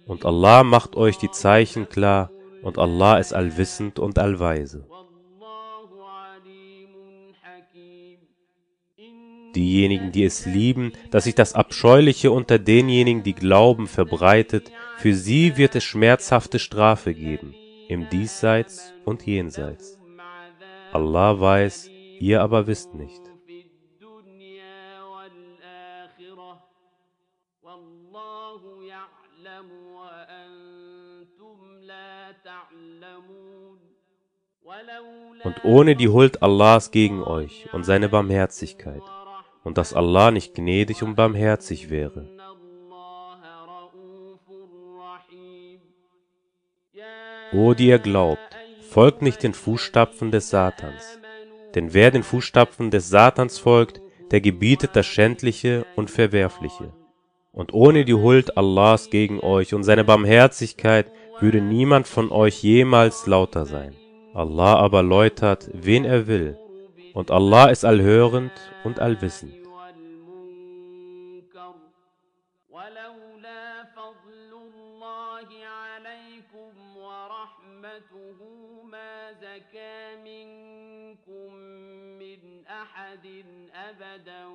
[0.06, 2.30] Und Allah macht euch die Zeichen klar,
[2.62, 4.86] und Allah ist allwissend und allweise.
[9.58, 15.56] diejenigen, die es lieben, dass sich das Abscheuliche unter denjenigen, die glauben, verbreitet, für sie
[15.56, 17.54] wird es schmerzhafte Strafe geben,
[17.88, 19.98] im Diesseits und Jenseits.
[20.92, 21.90] Allah weiß,
[22.20, 23.20] ihr aber wisst nicht.
[35.44, 39.02] Und ohne die Huld Allahs gegen euch und seine Barmherzigkeit
[39.68, 42.26] und dass Allah nicht gnädig und barmherzig wäre.
[47.52, 48.56] O die ihr glaubt,
[48.88, 51.18] folgt nicht den Fußstapfen des Satans.
[51.74, 54.00] Denn wer den Fußstapfen des Satans folgt,
[54.30, 56.94] der gebietet das Schändliche und Verwerfliche.
[57.52, 63.26] Und ohne die Huld Allahs gegen euch und seine Barmherzigkeit würde niemand von euch jemals
[63.26, 63.94] lauter sein.
[64.32, 66.56] Allah aber läutert, wen er will,
[67.12, 68.52] und Allah ist allhörend
[68.84, 69.57] und allwissend.
[83.07, 83.25] أحد
[83.89, 84.45] أبدا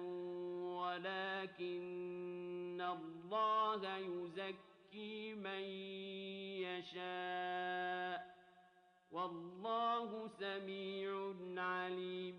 [0.81, 5.63] ولكن الله يزكي من
[6.69, 8.19] يشاء
[9.13, 11.11] والله سميع
[11.57, 12.35] عليم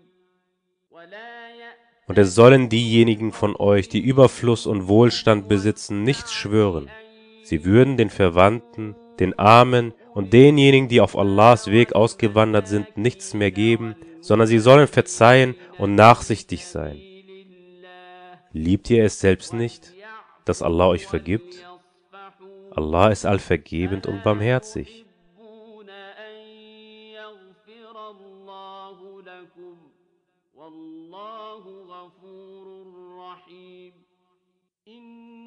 [0.90, 6.90] ولا يأتي Und es sollen diejenigen von euch, die Überfluss und Wohlstand besitzen, nicht schwören.
[7.44, 13.32] Sie würden den Verwandten, den Armen und denjenigen, die auf Allahs Weg ausgewandert sind, nichts
[13.32, 13.94] mehr geben,
[14.25, 16.99] sondern sie sollen verzeihen und nachsichtig sein.
[18.53, 19.93] Liebt ihr es selbst nicht,
[20.45, 21.63] dass Allah euch vergibt?
[22.71, 25.05] Allah ist allvergebend und barmherzig.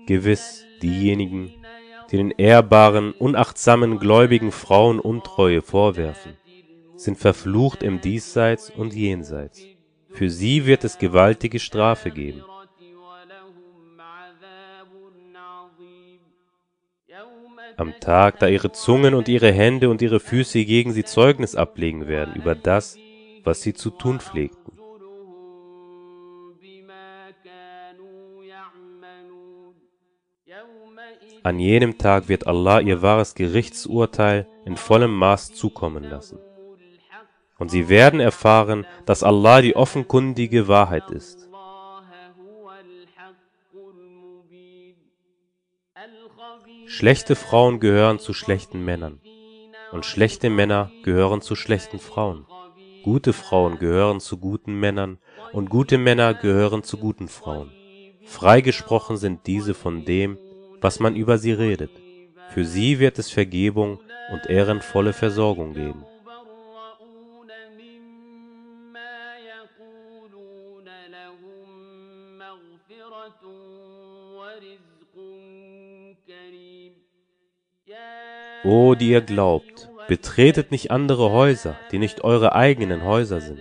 [0.07, 1.53] Gewiss, diejenigen,
[2.11, 6.37] die den ehrbaren, unachtsamen, gläubigen Frauen Untreue vorwerfen
[6.99, 9.63] sind verflucht im Diesseits und Jenseits.
[10.11, 12.43] Für sie wird es gewaltige Strafe geben.
[17.77, 22.09] Am Tag, da ihre Zungen und ihre Hände und ihre Füße gegen sie Zeugnis ablegen
[22.09, 22.97] werden über das,
[23.45, 24.73] was sie zu tun pflegten.
[31.45, 36.39] An jenem Tag wird Allah ihr wahres Gerichtsurteil in vollem Maß zukommen lassen
[37.59, 41.49] und sie werden erfahren, dass Allah die offenkundige Wahrheit ist.
[46.87, 49.21] Schlechte Frauen gehören zu schlechten Männern
[49.93, 52.47] und schlechte Männer gehören zu schlechten Frauen.
[53.03, 55.19] Gute Frauen gehören zu guten Männern
[55.53, 57.71] und gute Männer gehören zu guten Frauen.
[58.25, 60.39] Freigesprochen sind diese von dem,
[60.81, 61.91] was man über sie redet.
[62.51, 64.01] Für sie wird es Vergebung
[64.33, 66.05] und ehrenvolle Versorgung geben.
[78.69, 83.61] O, die ihr glaubt, betretet nicht andere Häuser, die nicht eure eigenen Häuser sind,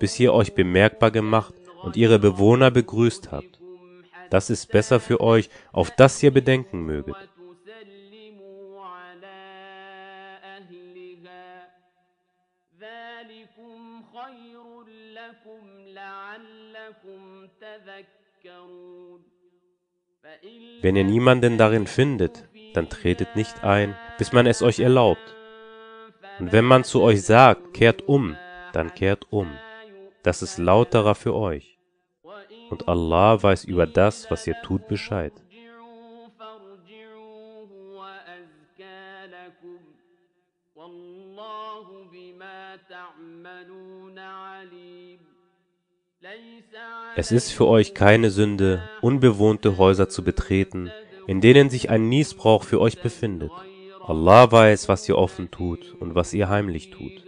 [0.00, 3.60] bis ihr euch bemerkbar gemacht und ihre Bewohner begrüßt habt.
[4.28, 7.14] Das ist besser für euch, auf das ihr bedenken möget.
[20.82, 25.34] Wenn ihr niemanden darin findet, dann tretet nicht ein bis man es euch erlaubt.
[26.40, 28.36] Und wenn man zu euch sagt, kehrt um,
[28.74, 29.50] dann kehrt um.
[30.22, 31.78] Das ist lauterer für euch.
[32.68, 35.32] Und Allah weiß über das, was ihr tut, Bescheid.
[47.16, 50.90] Es ist für euch keine Sünde, unbewohnte Häuser zu betreten,
[51.26, 53.50] in denen sich ein Niesbrauch für euch befindet.
[54.00, 57.24] Allah weiß, was ihr offen tut und was ihr heimlich tut.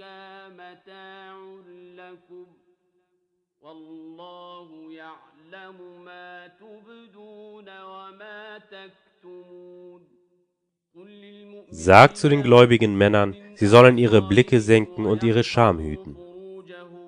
[11.71, 16.17] Sagt zu den gläubigen Männern, sie sollen ihre Blicke senken und ihre Scham hüten.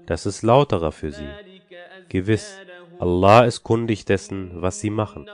[0.07, 1.29] Das ist lauterer für sie.
[2.09, 2.59] Gewiss,
[2.99, 5.27] Allah ist kundig dessen, was sie machen.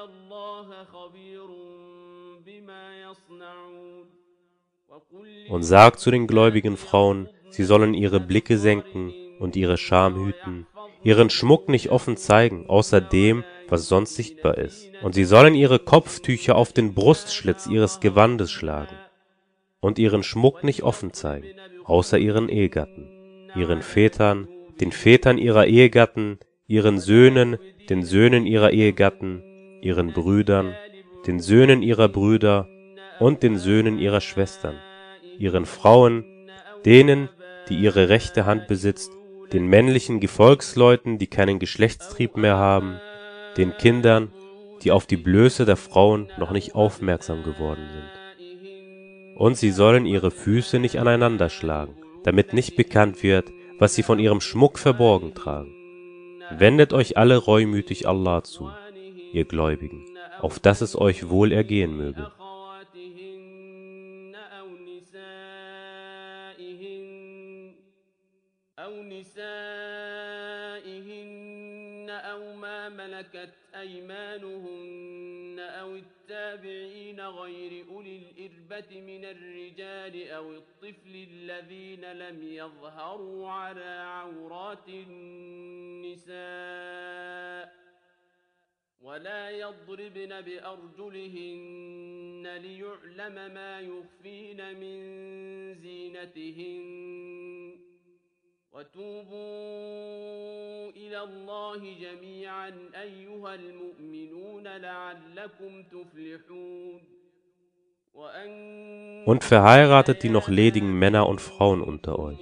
[5.48, 10.66] Und sagt zu den gläubigen Frauen, sie sollen ihre Blicke senken und ihre Scham hüten,
[11.02, 14.88] ihren Schmuck nicht offen zeigen, außer dem, was sonst sichtbar ist.
[15.02, 18.96] Und sie sollen ihre Kopftücher auf den Brustschlitz ihres Gewandes schlagen
[19.80, 21.48] und ihren Schmuck nicht offen zeigen,
[21.84, 23.08] außer ihren Ehegatten,
[23.56, 24.48] ihren Vätern,
[24.80, 27.58] den Vätern ihrer Ehegatten, ihren Söhnen,
[27.88, 29.42] den Söhnen ihrer Ehegatten,
[29.80, 30.74] ihren Brüdern,
[31.26, 32.68] den Söhnen ihrer Brüder
[33.18, 34.76] und den Söhnen ihrer Schwestern,
[35.40, 36.24] ihren Frauen,
[36.84, 37.28] denen,
[37.68, 39.10] die ihre rechte Hand besitzt,
[39.52, 43.00] den männlichen Gefolgsleuten, die keinen Geschlechtstrieb mehr haben,
[43.56, 44.30] den Kindern,
[44.82, 49.36] die auf die Blöße der Frauen noch nicht aufmerksam geworden sind.
[49.36, 54.18] Und sie sollen ihre Füße nicht aneinander schlagen, damit nicht bekannt wird, was sie von
[54.18, 55.74] ihrem Schmuck verborgen tragen.
[56.50, 58.70] Wendet euch alle reumütig Allah zu,
[59.32, 60.04] ihr Gläubigen,
[60.40, 62.30] auf dass es euch wohl ergehen möge.
[73.20, 84.04] ملكت أيمانهن أو التابعين غير أولي الإربة من الرجال أو الطفل الذين لم يظهروا على
[84.08, 86.30] عورات النساء
[89.00, 91.76] ولا يضربن بأرجلهن
[92.62, 95.00] ليعلم ما يخفين من
[95.74, 97.10] زينتهن
[98.71, 99.29] وتوبوا
[100.89, 102.71] إلى الله جميعا
[103.01, 107.01] أيها المؤمنون لعلكم تفلحون
[109.25, 112.39] Und verheiratet die noch ledigen Männer und Frauen unter euch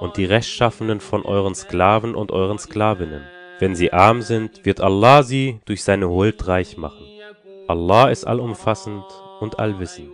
[0.00, 3.24] und die Rechtschaffenen von euren Sklaven und euren Sklavinnen.
[3.58, 7.06] Wenn sie arm sind, wird Allah sie durch seine Huld reich machen.
[7.68, 9.04] Allah ist allumfassend
[9.40, 10.12] und allwissend.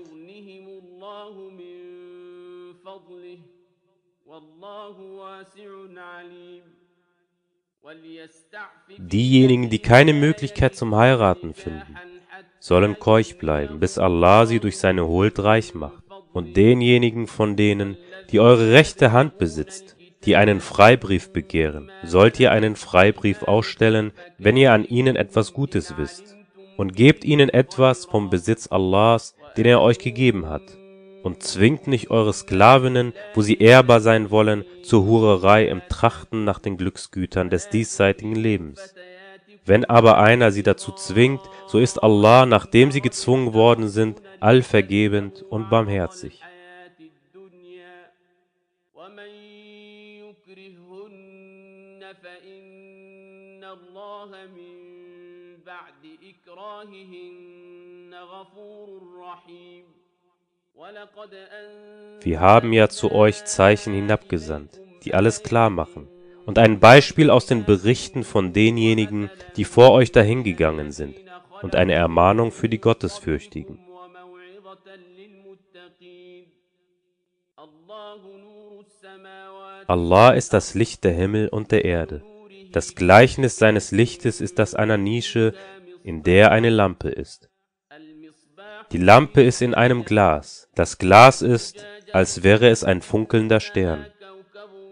[8.97, 11.95] Diejenigen, die keine Möglichkeit zum Heiraten finden,
[12.59, 16.03] sollen keuch bleiben, bis Allah sie durch seine Huld reich macht.
[16.34, 17.97] Und denjenigen von denen,
[18.32, 24.57] die eure rechte Hand besitzt, die einen Freibrief begehren, sollt ihr einen Freibrief ausstellen, wenn
[24.57, 26.36] ihr an ihnen etwas Gutes wisst.
[26.78, 30.63] Und gebt ihnen etwas vom Besitz Allahs, den er euch gegeben hat
[31.24, 36.59] Und zwingt nicht eure Sklavinnen, wo sie ehrbar sein wollen, zur Hurerei im Trachten nach
[36.59, 38.95] den Glücksgütern des diesseitigen Lebens.
[39.66, 45.43] Wenn aber einer sie dazu zwingt, so ist Allah, nachdem sie gezwungen worden sind, allvergebend
[45.43, 46.43] und barmherzig.
[46.43, 48.11] الحياة الدنيا
[48.95, 49.33] ومن
[50.24, 54.76] يكرههن فإن الله من
[55.66, 60.03] بعد إكراههن غفور رحيم ولقد
[62.21, 66.07] wir haben ja zu euch Zeichen hinabgesandt, die alles klar machen,
[66.45, 71.15] und ein Beispiel aus den Berichten von denjenigen, die vor euch dahingegangen sind,
[71.61, 73.80] und eine Ermahnung für die Gottesfürchtigen.
[79.88, 82.21] Allah ist das Licht der Himmel und der Erde.
[82.71, 85.53] Das Gleichnis seines Lichtes ist das einer Nische,
[86.03, 87.49] in der eine Lampe ist.
[88.92, 90.70] Die Lampe ist in einem Glas.
[90.76, 94.06] Das Glas ist, als wäre es ein funkelnder Stern.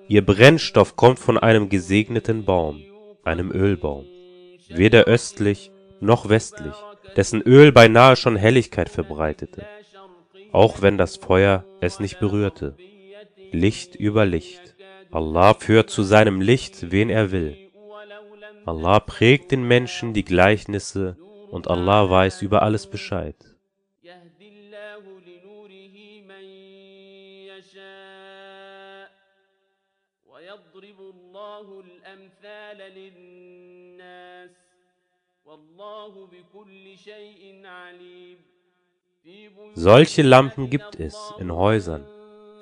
[0.08, 2.84] Ihr Brennstoff kommt von einem gesegneten Baum,
[3.24, 4.06] einem Ölbaum,
[4.70, 6.74] weder östlich noch westlich,
[7.16, 9.66] dessen Öl beinahe schon Helligkeit verbreitete,
[10.52, 12.76] auch wenn das Feuer es nicht berührte.
[13.52, 14.76] Licht über Licht.
[15.12, 17.56] Allah führt zu seinem Licht, wen er will.
[18.66, 21.18] Allah prägt den Menschen die Gleichnisse
[21.52, 23.36] und Allah weiß über alles Bescheid.
[30.43, 34.51] ويضرب الله الأمثال للناس
[35.45, 38.39] والله بكل شيء عليم
[39.23, 42.07] في بيوت Solche Lampen gibt es in Häusern,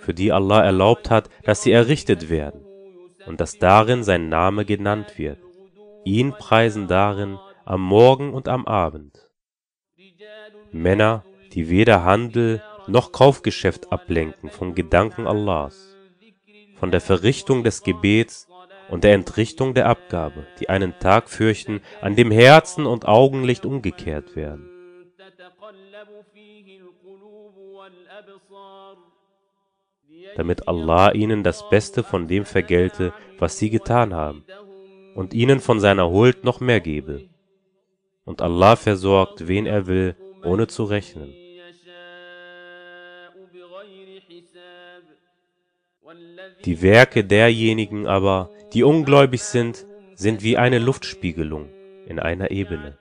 [0.01, 2.65] für die Allah erlaubt hat, dass sie errichtet werden
[3.27, 5.39] und dass darin sein Name genannt wird.
[6.05, 9.29] Ihn preisen darin am Morgen und am Abend.
[10.71, 15.90] Männer, die weder Handel noch Kaufgeschäft ablenken vom Gedanken Allahs,
[16.82, 18.50] von der Verrichtung des Gebets
[18.90, 24.36] und der Entrichtung der Abgabe, die einen Tag fürchten, an dem Herzen und Augenlicht umgekehrt
[24.36, 24.68] werden
[30.36, 34.44] damit Allah ihnen das Beste von dem vergelte, was sie getan haben,
[35.16, 37.28] und ihnen von seiner Huld noch mehr gebe.
[38.24, 41.34] Und Allah versorgt, wen er will, ohne zu rechnen.
[46.65, 51.69] Die Werke derjenigen aber, die ungläubig sind, sind wie eine Luftspiegelung
[52.07, 52.99] in einer Ebene,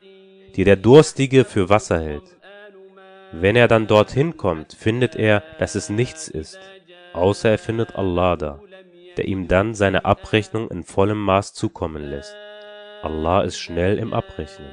[0.55, 2.35] die der Durstige für Wasser hält.
[3.31, 6.59] Wenn er dann dorthin kommt, findet er, dass es nichts ist,
[7.13, 8.61] außer er findet Allah da,
[9.17, 12.35] der ihm dann seine Abrechnung in vollem Maß zukommen lässt.
[13.01, 14.71] Allah ist schnell im Abrechnen.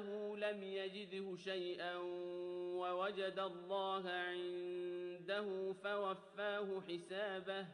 [0.00, 1.96] جاءه لم يجده شيئا
[2.80, 7.66] ووجد الله عنده فوفاه حسابه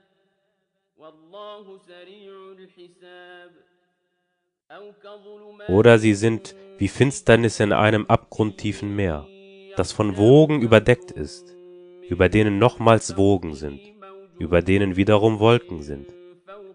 [5.67, 9.27] oder sie sind wie Finsternis in einem abgrundtiefen Meer,
[9.75, 11.55] das von Wogen überdeckt ist,
[12.09, 13.81] über denen nochmals Wogen sind,
[14.39, 16.07] über denen wiederum Wolken sind.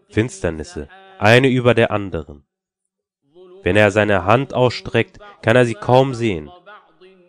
[0.09, 2.45] Finsternisse, eine über der anderen.
[3.63, 6.51] Wenn er seine Hand ausstreckt, kann er sie kaum sehen.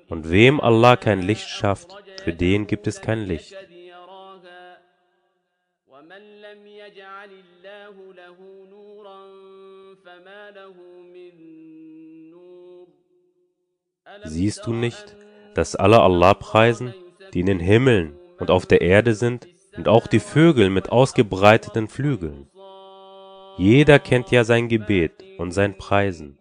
[0.08, 3.56] Und wem Allah kein Licht schafft, für den gibt es kein Licht.
[6.87, 8.37] يجعل الله له
[8.71, 9.23] نورا
[10.05, 10.75] فما له
[11.15, 11.33] من
[12.31, 12.87] نور
[14.25, 15.17] Siehst du nicht,
[15.55, 16.93] dass alle Allah preisen,
[17.33, 21.89] die in den Himmeln und auf der Erde sind, und auch die Vögel mit ausgebreiteten
[21.89, 22.49] Flügeln?
[23.57, 26.39] Jeder kennt ja sein Gebet und sein Preisen,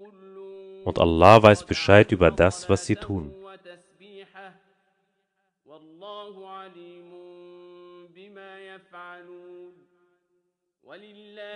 [0.83, 3.33] und Allah weiß Bescheid über das, was sie tun.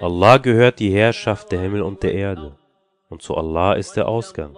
[0.00, 2.56] Allah gehört die Herrschaft der Himmel und der Erde,
[3.10, 4.56] und zu Allah ist der Ausgang.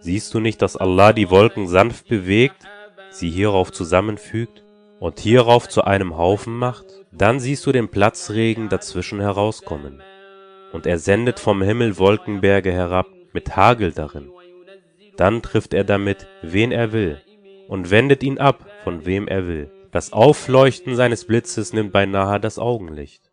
[0.00, 2.66] Siehst du nicht, dass Allah die Wolken sanft bewegt,
[3.10, 4.62] sie hierauf zusammenfügt
[5.00, 6.86] und hierauf zu einem Haufen macht?
[7.12, 10.02] Dann siehst du den Platzregen dazwischen herauskommen.
[10.72, 14.30] Und er sendet vom Himmel Wolkenberge herab mit Hagel darin.
[15.16, 17.20] Dann trifft er damit, wen er will,
[17.68, 19.70] und wendet ihn ab, von wem er will.
[19.92, 23.30] Das Aufleuchten seines Blitzes nimmt beinahe das Augenlicht.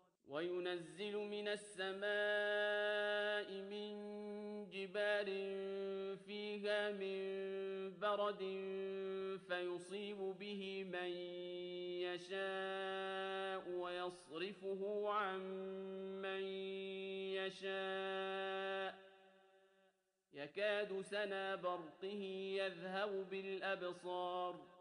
[20.34, 22.22] يكاد سنا برقه
[22.58, 24.73] يذهب بالأبصار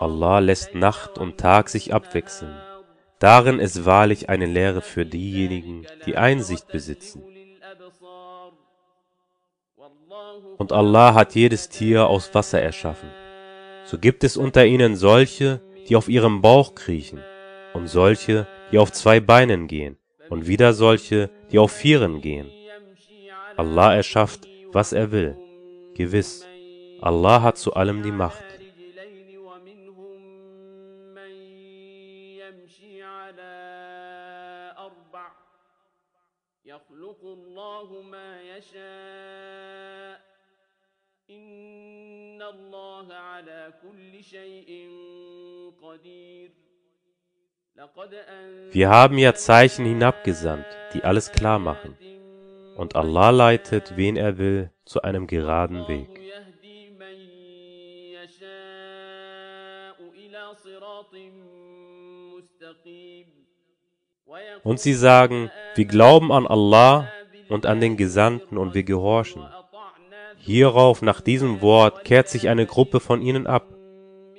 [0.00, 2.54] Allah lässt Nacht und Tag sich abwechseln.
[3.18, 7.22] Darin ist wahrlich eine Lehre für diejenigen, die Einsicht besitzen.
[10.58, 13.10] Und Allah hat jedes Tier aus Wasser erschaffen.
[13.84, 17.20] So gibt es unter ihnen solche, die auf ihrem Bauch kriechen,
[17.72, 19.96] und solche, die auf zwei Beinen gehen,
[20.28, 22.50] und wieder solche, die auf vieren gehen.
[23.56, 25.36] Allah erschafft, was er will.
[25.94, 26.46] Gewiss,
[27.00, 28.45] Allah hat zu allem die Macht.
[37.15, 40.21] يخلق الله ما يشاء
[41.29, 44.89] إن الله على كل شيء
[45.81, 46.51] قدير
[47.75, 48.13] لقد
[48.73, 51.95] Wir haben ja Zeichen hinabgesandt, die alles klar machen.
[52.75, 56.09] Und Allah leitet, wen er will, zu einem geraden Weg.
[64.62, 67.08] Und sie sagen, wir glauben an Allah
[67.48, 69.46] und an den Gesandten und wir gehorchen.
[70.38, 73.66] Hierauf, nach diesem Wort, kehrt sich eine Gruppe von ihnen ab.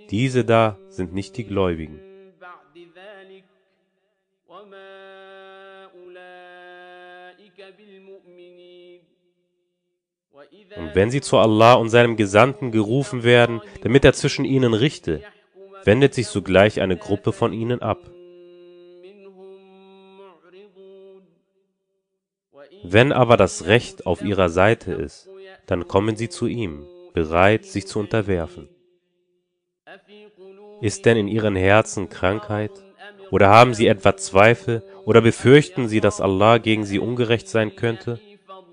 [0.09, 1.99] Diese da sind nicht die Gläubigen.
[10.77, 15.21] Und wenn sie zu Allah und seinem Gesandten gerufen werden, damit er zwischen ihnen richte,
[15.83, 17.99] wendet sich sogleich eine Gruppe von ihnen ab.
[22.89, 25.29] Wenn aber das Recht auf ihrer Seite ist,
[25.65, 28.69] dann kommen sie zu ihm, bereit, sich zu unterwerfen.
[30.81, 32.71] Ist denn in ihren Herzen Krankheit?
[33.29, 34.83] Oder haben sie etwa Zweifel?
[35.05, 38.21] Oder befürchten sie, dass Allah gegen sie ungerecht sein könnte?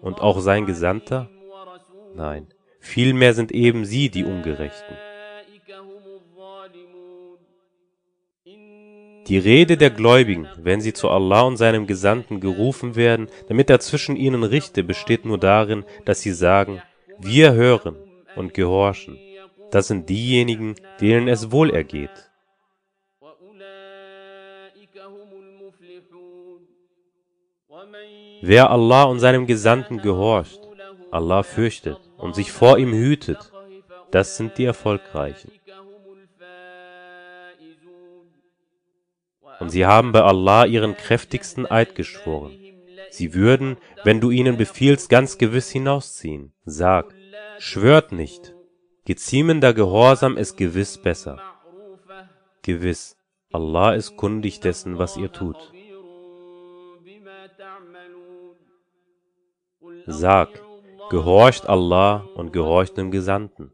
[0.01, 1.29] Und auch sein Gesandter?
[2.15, 2.47] Nein,
[2.79, 4.97] vielmehr sind eben sie die Ungerechten.
[9.27, 13.81] Die Rede der Gläubigen, wenn sie zu Allah und seinem Gesandten gerufen werden, damit er
[13.81, 16.83] zwischen ihnen richte, besteht nur darin, dass sie sagen,
[17.19, 17.97] wir hören
[18.37, 19.19] und gehorchen.
[19.71, 22.11] Das sind diejenigen, denen es wohl ergeht.
[28.43, 30.61] Wer Allah und seinem Gesandten gehorcht,
[31.11, 33.53] Allah fürchtet und sich vor ihm hütet,
[34.11, 35.51] das sind die Erfolgreichen.
[39.61, 42.53] und sie haben bei Allah ihren kräftigsten Eid geschworen.
[43.11, 46.53] Sie würden, wenn du ihnen befiehlst, ganz gewiss hinausziehen.
[46.65, 47.15] Sag,
[47.59, 48.55] schwört nicht.
[49.05, 51.39] Geziemender Gehorsam ist gewiss besser.
[52.63, 53.17] Gewiss,
[53.53, 55.73] Allah ist kundig dessen, was ihr tut.
[60.07, 60.49] Sag,
[61.11, 63.73] gehorcht Allah und gehorcht dem Gesandten.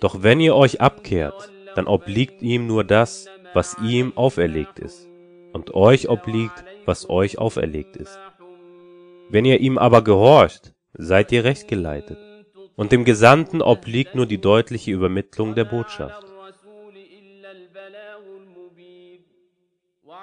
[0.00, 5.08] Doch wenn ihr euch abkehrt, dann obliegt ihm nur das, was ihm auferlegt ist,
[5.52, 8.18] und euch obliegt, was euch auferlegt ist.
[9.28, 12.18] Wenn ihr ihm aber gehorcht, seid ihr rechtgeleitet,
[12.76, 16.24] und dem Gesandten obliegt nur die deutliche Übermittlung der Botschaft.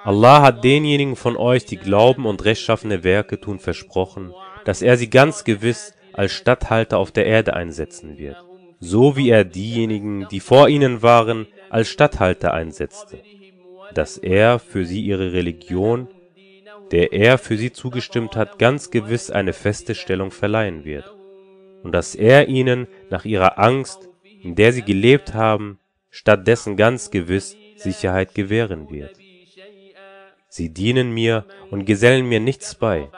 [0.03, 5.09] Allah hat denjenigen von euch, die Glauben und rechtschaffene Werke tun, versprochen, dass er sie
[5.09, 8.37] ganz gewiss als Statthalter auf der Erde einsetzen wird,
[8.79, 13.19] so wie er diejenigen, die vor ihnen waren, als Statthalter einsetzte,
[13.93, 16.07] dass er für sie ihre Religion,
[16.91, 21.05] der er für sie zugestimmt hat, ganz gewiss eine feste Stellung verleihen wird,
[21.83, 24.09] und dass er ihnen nach ihrer Angst,
[24.41, 29.15] in der sie gelebt haben, stattdessen ganz gewiss Sicherheit gewähren wird.
[30.47, 33.09] Sie dienen mir und gesellen mir nichts bei.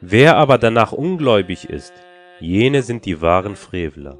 [0.00, 1.92] Wer aber danach ungläubig ist,
[2.38, 4.18] jene sind die wahren Frevler.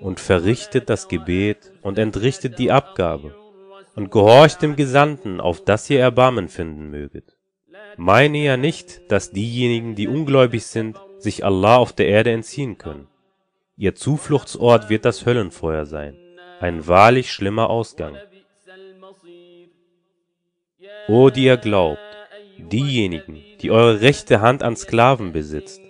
[0.00, 3.34] Und verrichtet das Gebet und entrichtet die Abgabe
[3.96, 7.36] und gehorcht dem Gesandten, auf dass ihr Erbarmen finden möget.
[7.96, 13.08] Meine ja nicht, dass diejenigen, die ungläubig sind, sich Allah auf der Erde entziehen können.
[13.76, 16.16] Ihr Zufluchtsort wird das Höllenfeuer sein,
[16.60, 18.16] ein wahrlich schlimmer Ausgang.
[21.08, 22.00] O die ihr glaubt,
[22.58, 25.80] diejenigen, die eure rechte Hand an Sklaven besitzt,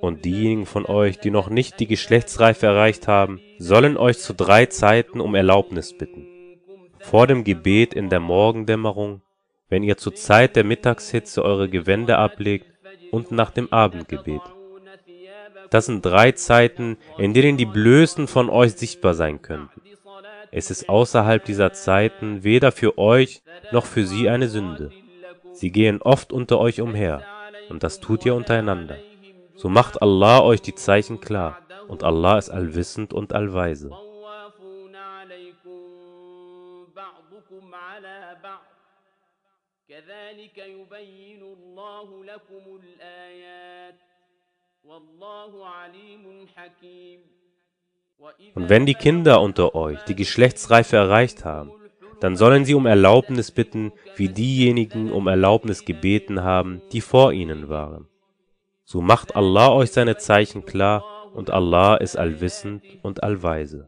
[0.00, 4.66] und diejenigen von euch, die noch nicht die Geschlechtsreife erreicht haben, sollen euch zu drei
[4.66, 6.26] Zeiten um Erlaubnis bitten.
[7.00, 9.22] Vor dem Gebet in der Morgendämmerung,
[9.68, 12.66] wenn ihr zur Zeit der Mittagshitze eure Gewänder ablegt
[13.10, 14.42] und nach dem Abendgebet.
[15.70, 19.80] Das sind drei Zeiten, in denen die Blößen von euch sichtbar sein könnten.
[20.50, 24.90] Es ist außerhalb dieser Zeiten weder für euch noch für sie eine Sünde.
[25.52, 27.22] Sie gehen oft unter euch umher,
[27.68, 28.96] und das tut ihr untereinander.
[29.60, 33.90] So macht Allah euch die Zeichen klar, und Allah ist allwissend und allweise.
[48.54, 51.70] Und wenn die Kinder unter euch die Geschlechtsreife erreicht haben,
[52.20, 57.68] dann sollen sie um Erlaubnis bitten, wie diejenigen um Erlaubnis gebeten haben, die vor ihnen
[57.68, 58.09] waren.
[58.92, 63.86] So macht Allah euch seine Zeichen klar und Allah ist allwissend und allweise.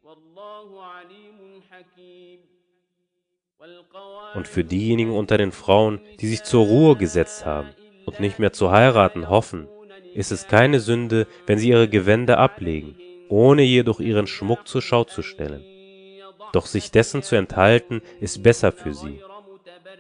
[4.36, 7.70] Und für diejenigen unter den Frauen, die sich zur Ruhe gesetzt haben
[8.06, 9.66] und nicht mehr zu heiraten hoffen,
[10.14, 12.94] ist es keine Sünde, wenn sie ihre Gewände ablegen,
[13.28, 15.64] ohne jedoch ihren Schmuck zur Schau zu stellen.
[16.52, 19.20] Doch sich dessen zu enthalten, ist besser für sie.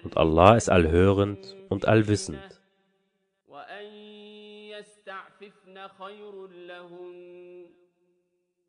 [0.04, 2.61] Und Allah ist allhörend und allwissend.
[5.81, 7.65] يستعففن خير لهن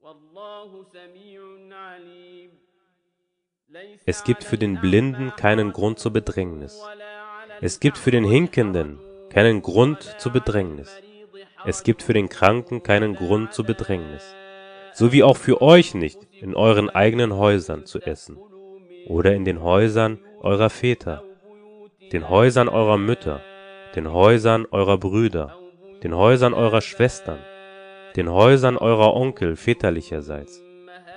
[0.01, 1.41] والله سميع
[1.77, 2.51] عليم
[3.69, 6.81] ليس Es gibt für den Blinden keinen Grund zur Bedrängnis.
[6.81, 8.99] ولا على Es gibt für den Hinkenden
[9.31, 10.91] keinen Grund zur Bedrängnis.
[11.65, 14.35] Es gibt für den Kranken keinen Grund zur Bedrängnis.
[14.95, 18.39] So wie auch für euch nicht in euren eigenen Häusern zu essen
[19.07, 21.23] oder in den Häusern eurer Väter,
[22.13, 23.41] den Häusern eurer Mütter,
[23.95, 25.59] den Häusern eurer Brüder,
[26.04, 27.40] den Häusern eurer Schwestern,
[28.18, 30.62] den Häusern eurer Onkel väterlicherseits,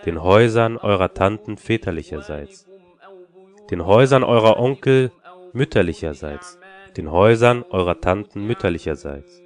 [0.04, 2.66] den Häusern eurer Tanten väterlicherseits,
[3.70, 5.10] den Häusern eurer Onkel
[5.52, 6.58] mütterlicherseits,
[6.96, 9.42] den Häusern eurer Tanten mütterlicherseits,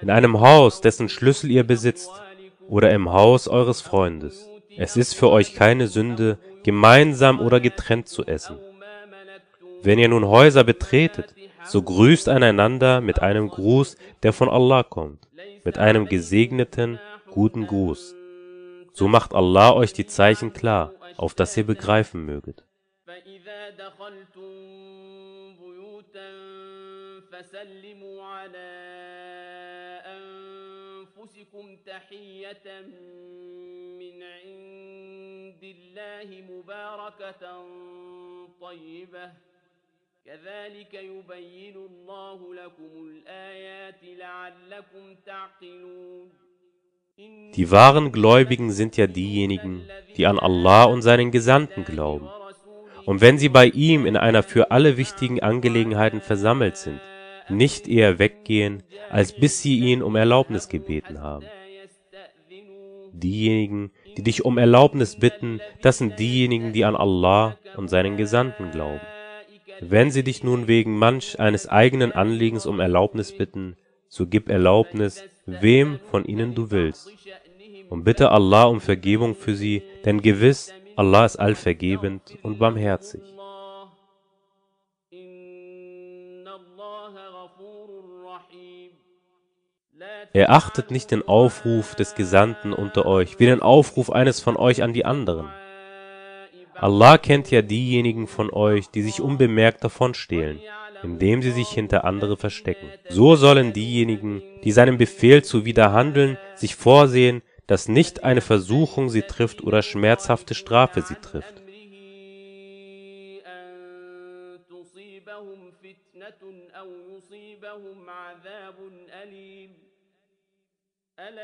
[0.00, 2.10] in einem Haus, dessen Schlüssel ihr besitzt,
[2.68, 4.48] oder im Haus eures Freundes.
[4.76, 8.58] Es ist für euch keine Sünde, gemeinsam oder getrennt zu essen.
[9.84, 15.28] Wenn ihr nun Häuser betretet, so grüßt einander mit einem Gruß, der von Allah kommt,
[15.62, 16.98] mit einem gesegneten,
[17.30, 18.14] guten Gruß.
[18.94, 22.64] So macht Allah euch die Zeichen klar, auf dass ihr begreifen möget.
[40.25, 46.29] كذلك يبين الله لكم الآيات لعلكم تعقلون
[47.55, 49.83] Die wahren Gläubigen sind ja diejenigen,
[50.15, 52.29] die an Allah und seinen Gesandten glauben.
[53.05, 57.01] Und wenn sie bei ihm in einer für alle wichtigen Angelegenheiten versammelt sind,
[57.49, 61.45] nicht eher weggehen, als bis sie ihn um Erlaubnis gebeten haben.
[63.11, 68.71] Diejenigen, die dich um Erlaubnis bitten, das sind diejenigen, die an Allah und seinen Gesandten
[68.71, 69.01] glauben.
[69.90, 73.76] Wenn sie dich nun wegen manch eines eigenen Anliegens um Erlaubnis bitten,
[74.08, 77.10] so gib Erlaubnis, wem von ihnen du willst.
[77.90, 83.20] Und bitte Allah um Vergebung für sie, denn gewiss, Allah ist allvergebend und barmherzig.
[90.32, 94.82] Er achtet nicht den Aufruf des Gesandten unter euch, wie den Aufruf eines von euch
[94.82, 95.50] an die anderen.
[96.84, 100.60] Allah kennt ja diejenigen von euch, die sich unbemerkt davonstehlen,
[101.02, 102.90] indem sie sich hinter andere verstecken.
[103.08, 109.62] So sollen diejenigen, die seinem Befehl zuwiderhandeln, sich vorsehen, dass nicht eine Versuchung sie trifft
[109.64, 111.62] oder schmerzhafte Strafe sie trifft.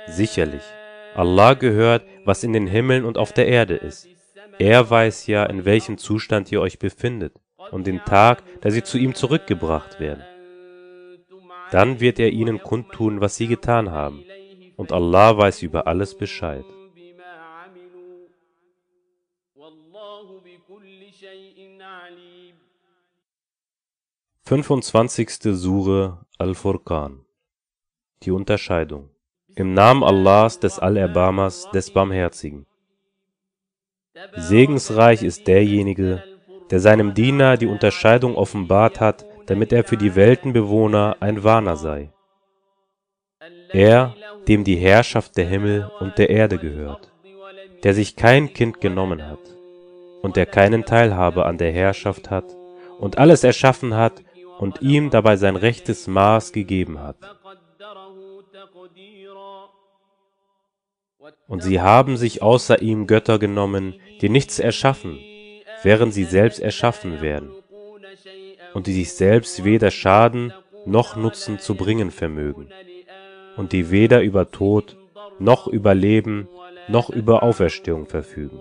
[0.06, 0.64] Sicherlich,
[1.14, 4.06] Allah gehört, was in den Himmeln und auf der Erde ist.
[4.60, 7.32] Er weiß ja, in welchem Zustand ihr euch befindet
[7.70, 10.22] und den Tag, da sie zu ihm zurückgebracht werden.
[11.70, 14.22] Dann wird er ihnen kundtun, was sie getan haben.
[14.76, 16.66] Und Allah weiß über alles Bescheid.
[24.42, 27.24] Fünfundzwanzigste Sure Al-Furqan
[28.24, 29.08] Die Unterscheidung
[29.54, 32.66] Im Namen Allahs, des Allerbarmers, des Barmherzigen
[34.36, 36.22] Segensreich ist derjenige,
[36.70, 42.10] der seinem Diener die Unterscheidung offenbart hat, damit er für die Weltenbewohner ein Warner sei.
[43.70, 44.14] Er,
[44.48, 47.12] dem die Herrschaft der Himmel und der Erde gehört,
[47.84, 49.38] der sich kein Kind genommen hat
[50.22, 52.56] und der keinen Teilhabe an der Herrschaft hat
[52.98, 54.24] und alles erschaffen hat
[54.58, 57.16] und ihm dabei sein rechtes Maß gegeben hat.
[61.48, 65.18] Und sie haben sich außer ihm Götter genommen, die nichts erschaffen,
[65.82, 67.50] während sie selbst erschaffen werden,
[68.74, 70.52] und die sich selbst weder Schaden
[70.86, 72.68] noch Nutzen zu bringen vermögen,
[73.56, 74.96] und die weder über Tod
[75.38, 76.48] noch über Leben
[76.88, 78.60] noch über Auferstehung verfügen.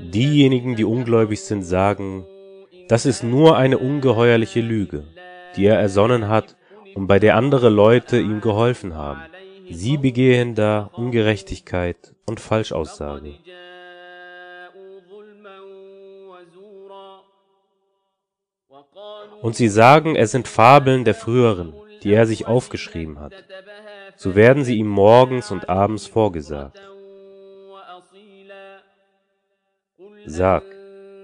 [0.00, 2.26] Diejenigen, die ungläubig sind, sagen,
[2.88, 5.04] das ist nur eine ungeheuerliche Lüge,
[5.56, 6.56] die er ersonnen hat
[6.94, 9.22] und bei der andere Leute ihm geholfen haben.
[9.70, 13.34] Sie begehen da Ungerechtigkeit und Falschaussage.
[19.42, 21.72] Und sie sagen, es sind Fabeln der früheren,
[22.02, 23.32] die er sich aufgeschrieben hat.
[24.16, 26.80] So werden sie ihm morgens und abends vorgesagt.
[30.26, 30.64] Sag,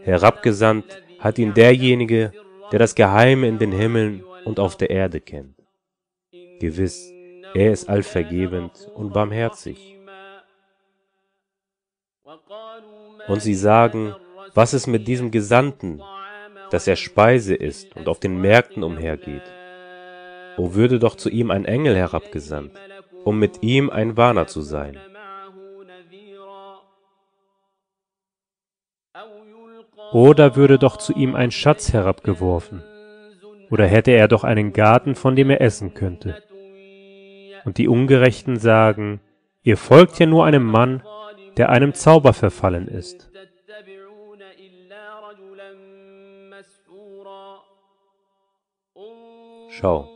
[0.03, 2.33] herabgesandt hat ihn derjenige,
[2.73, 5.57] der das Geheime in den Himmeln und auf der Erde kennt.
[6.61, 7.13] Gewiss,
[7.55, 9.97] er ist allvergebend und barmherzig.
[13.29, 14.15] Und sie sagen,
[14.55, 16.01] was ist mit diesem Gesandten,
[16.71, 19.43] dass er Speise isst und auf den Märkten umhergeht?
[20.57, 22.73] O würde doch zu ihm ein Engel herabgesandt,
[23.25, 24.99] um mit ihm ein Warner zu sein.
[30.13, 32.83] Oder würde doch zu ihm ein Schatz herabgeworfen?
[33.71, 36.43] Oder hätte er doch einen Garten, von dem er essen könnte?
[37.65, 39.21] Und die Ungerechten sagen,
[39.63, 41.03] ihr folgt ja nur einem Mann,
[41.57, 43.31] der einem Zauber verfallen ist.
[49.71, 50.09] Schau,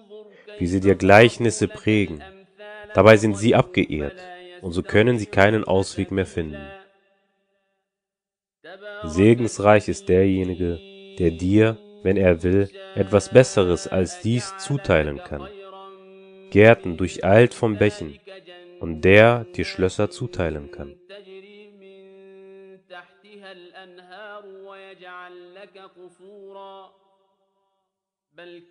[0.58, 2.22] wie sie dir Gleichnisse prägen.
[2.94, 4.16] Dabei sind sie abgeehrt,
[4.62, 6.60] und so können sie keinen Ausweg mehr finden.
[9.04, 10.78] Segensreich ist derjenige,
[11.18, 15.48] der dir, wenn er will, etwas Besseres als dies zuteilen kann.
[16.50, 18.18] Gärten durcheilt von Bächen,
[18.80, 20.94] und der dir Schlösser zuteilen kann.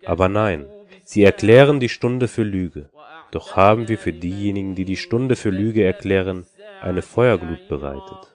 [0.04, 0.66] Aber nein,
[1.04, 2.90] sie erklären die Stunde für Lüge,
[3.30, 6.46] doch haben wir für diejenigen, die die Stunde für Lüge erklären,
[6.80, 8.34] eine Feuerglut bereitet.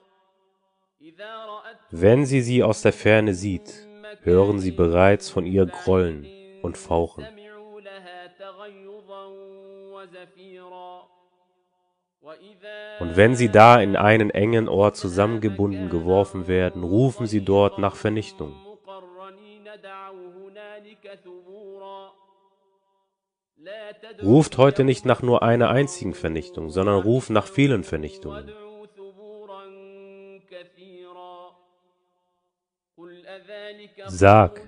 [1.90, 3.86] Wenn sie sie aus der Ferne sieht,
[4.22, 6.26] hören sie bereits von ihr Grollen
[6.62, 7.24] und Fauchen.
[12.98, 17.94] Und wenn sie da in einen engen Ort zusammengebunden geworfen werden, rufen sie dort nach
[17.94, 18.54] Vernichtung.
[24.22, 28.50] Ruft heute nicht nach nur einer einzigen Vernichtung, sondern ruft nach vielen Vernichtungen.
[34.06, 34.60] Sag,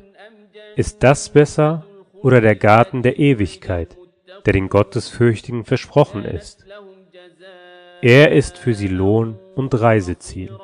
[0.76, 1.84] ist das besser
[2.14, 3.96] oder der Garten der Ewigkeit,
[4.44, 6.64] der den Gottesfürchtigen versprochen ist?
[8.00, 10.56] Er ist für sie Lohn und Reiseziel.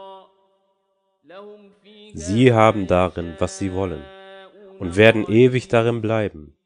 [2.15, 4.03] Sie haben darin, was sie wollen,
[4.79, 6.57] und werden ewig darin bleiben.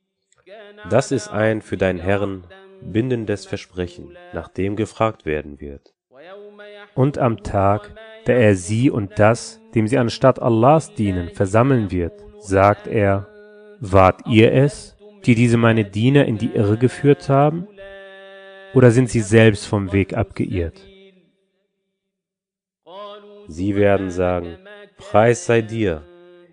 [0.90, 2.44] Das ist ein für deinen Herrn
[2.80, 5.94] bindendes Versprechen, nach dem gefragt werden wird.
[6.94, 7.94] Und am Tag,
[8.28, 13.26] da er sie und das, dem sie anstatt Allahs dienen, versammeln wird, sagt er,
[13.80, 17.66] Wart ihr es, die diese meine Diener in die Irre geführt haben?
[18.74, 20.78] Oder sind sie selbst vom Weg abgeirrt?
[23.46, 24.58] Sie werden sagen,
[24.98, 26.02] Preis sei dir.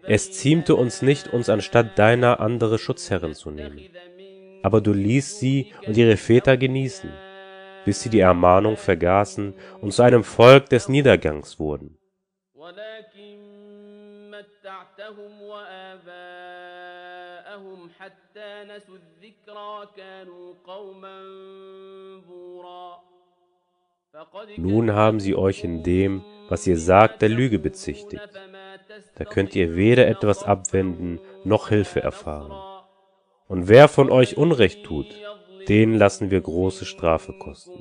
[0.07, 3.81] Es ziemte uns nicht, uns anstatt deiner andere Schutzherren zu nehmen.
[4.63, 7.09] Aber du ließt sie und ihre Väter genießen,
[7.85, 11.97] bis sie die Ermahnung vergaßen und zu einem Volk des Niedergangs wurden.
[24.57, 28.29] Nun haben sie euch in dem, was ihr sagt, der Lüge bezichtigt.
[29.15, 32.53] Da könnt ihr weder etwas abwenden noch Hilfe erfahren.
[33.47, 35.07] Und wer von euch Unrecht tut,
[35.67, 37.79] den lassen wir große Strafe kosten.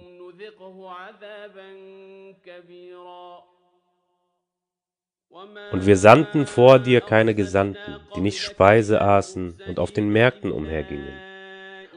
[5.72, 10.52] Und wir sandten vor dir keine Gesandten, die nicht Speise aßen und auf den Märkten
[10.52, 11.14] umhergingen.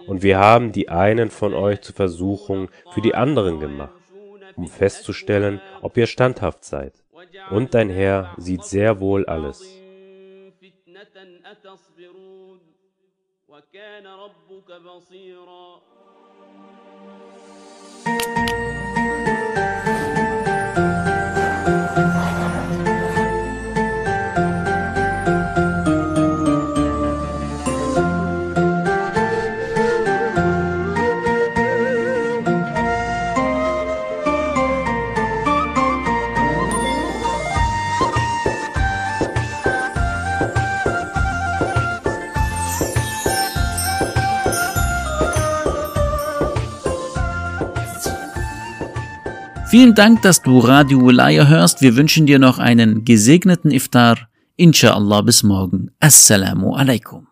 [0.07, 3.93] Und wir haben die einen von euch zur Versuchung für die anderen gemacht,
[4.55, 6.93] um festzustellen, ob ihr standhaft seid.
[7.51, 9.63] Und dein Herr sieht sehr wohl alles.
[13.57, 15.81] وكان ربك بصيرا.
[49.69, 51.81] Vielen Dank, dass du Radio Wilaya hörst.
[51.81, 54.29] Wir wünschen dir noch einen gesegneten Iftar.
[54.55, 55.91] Inshallah bis morgen.
[55.99, 57.25] Assalamu alaikum.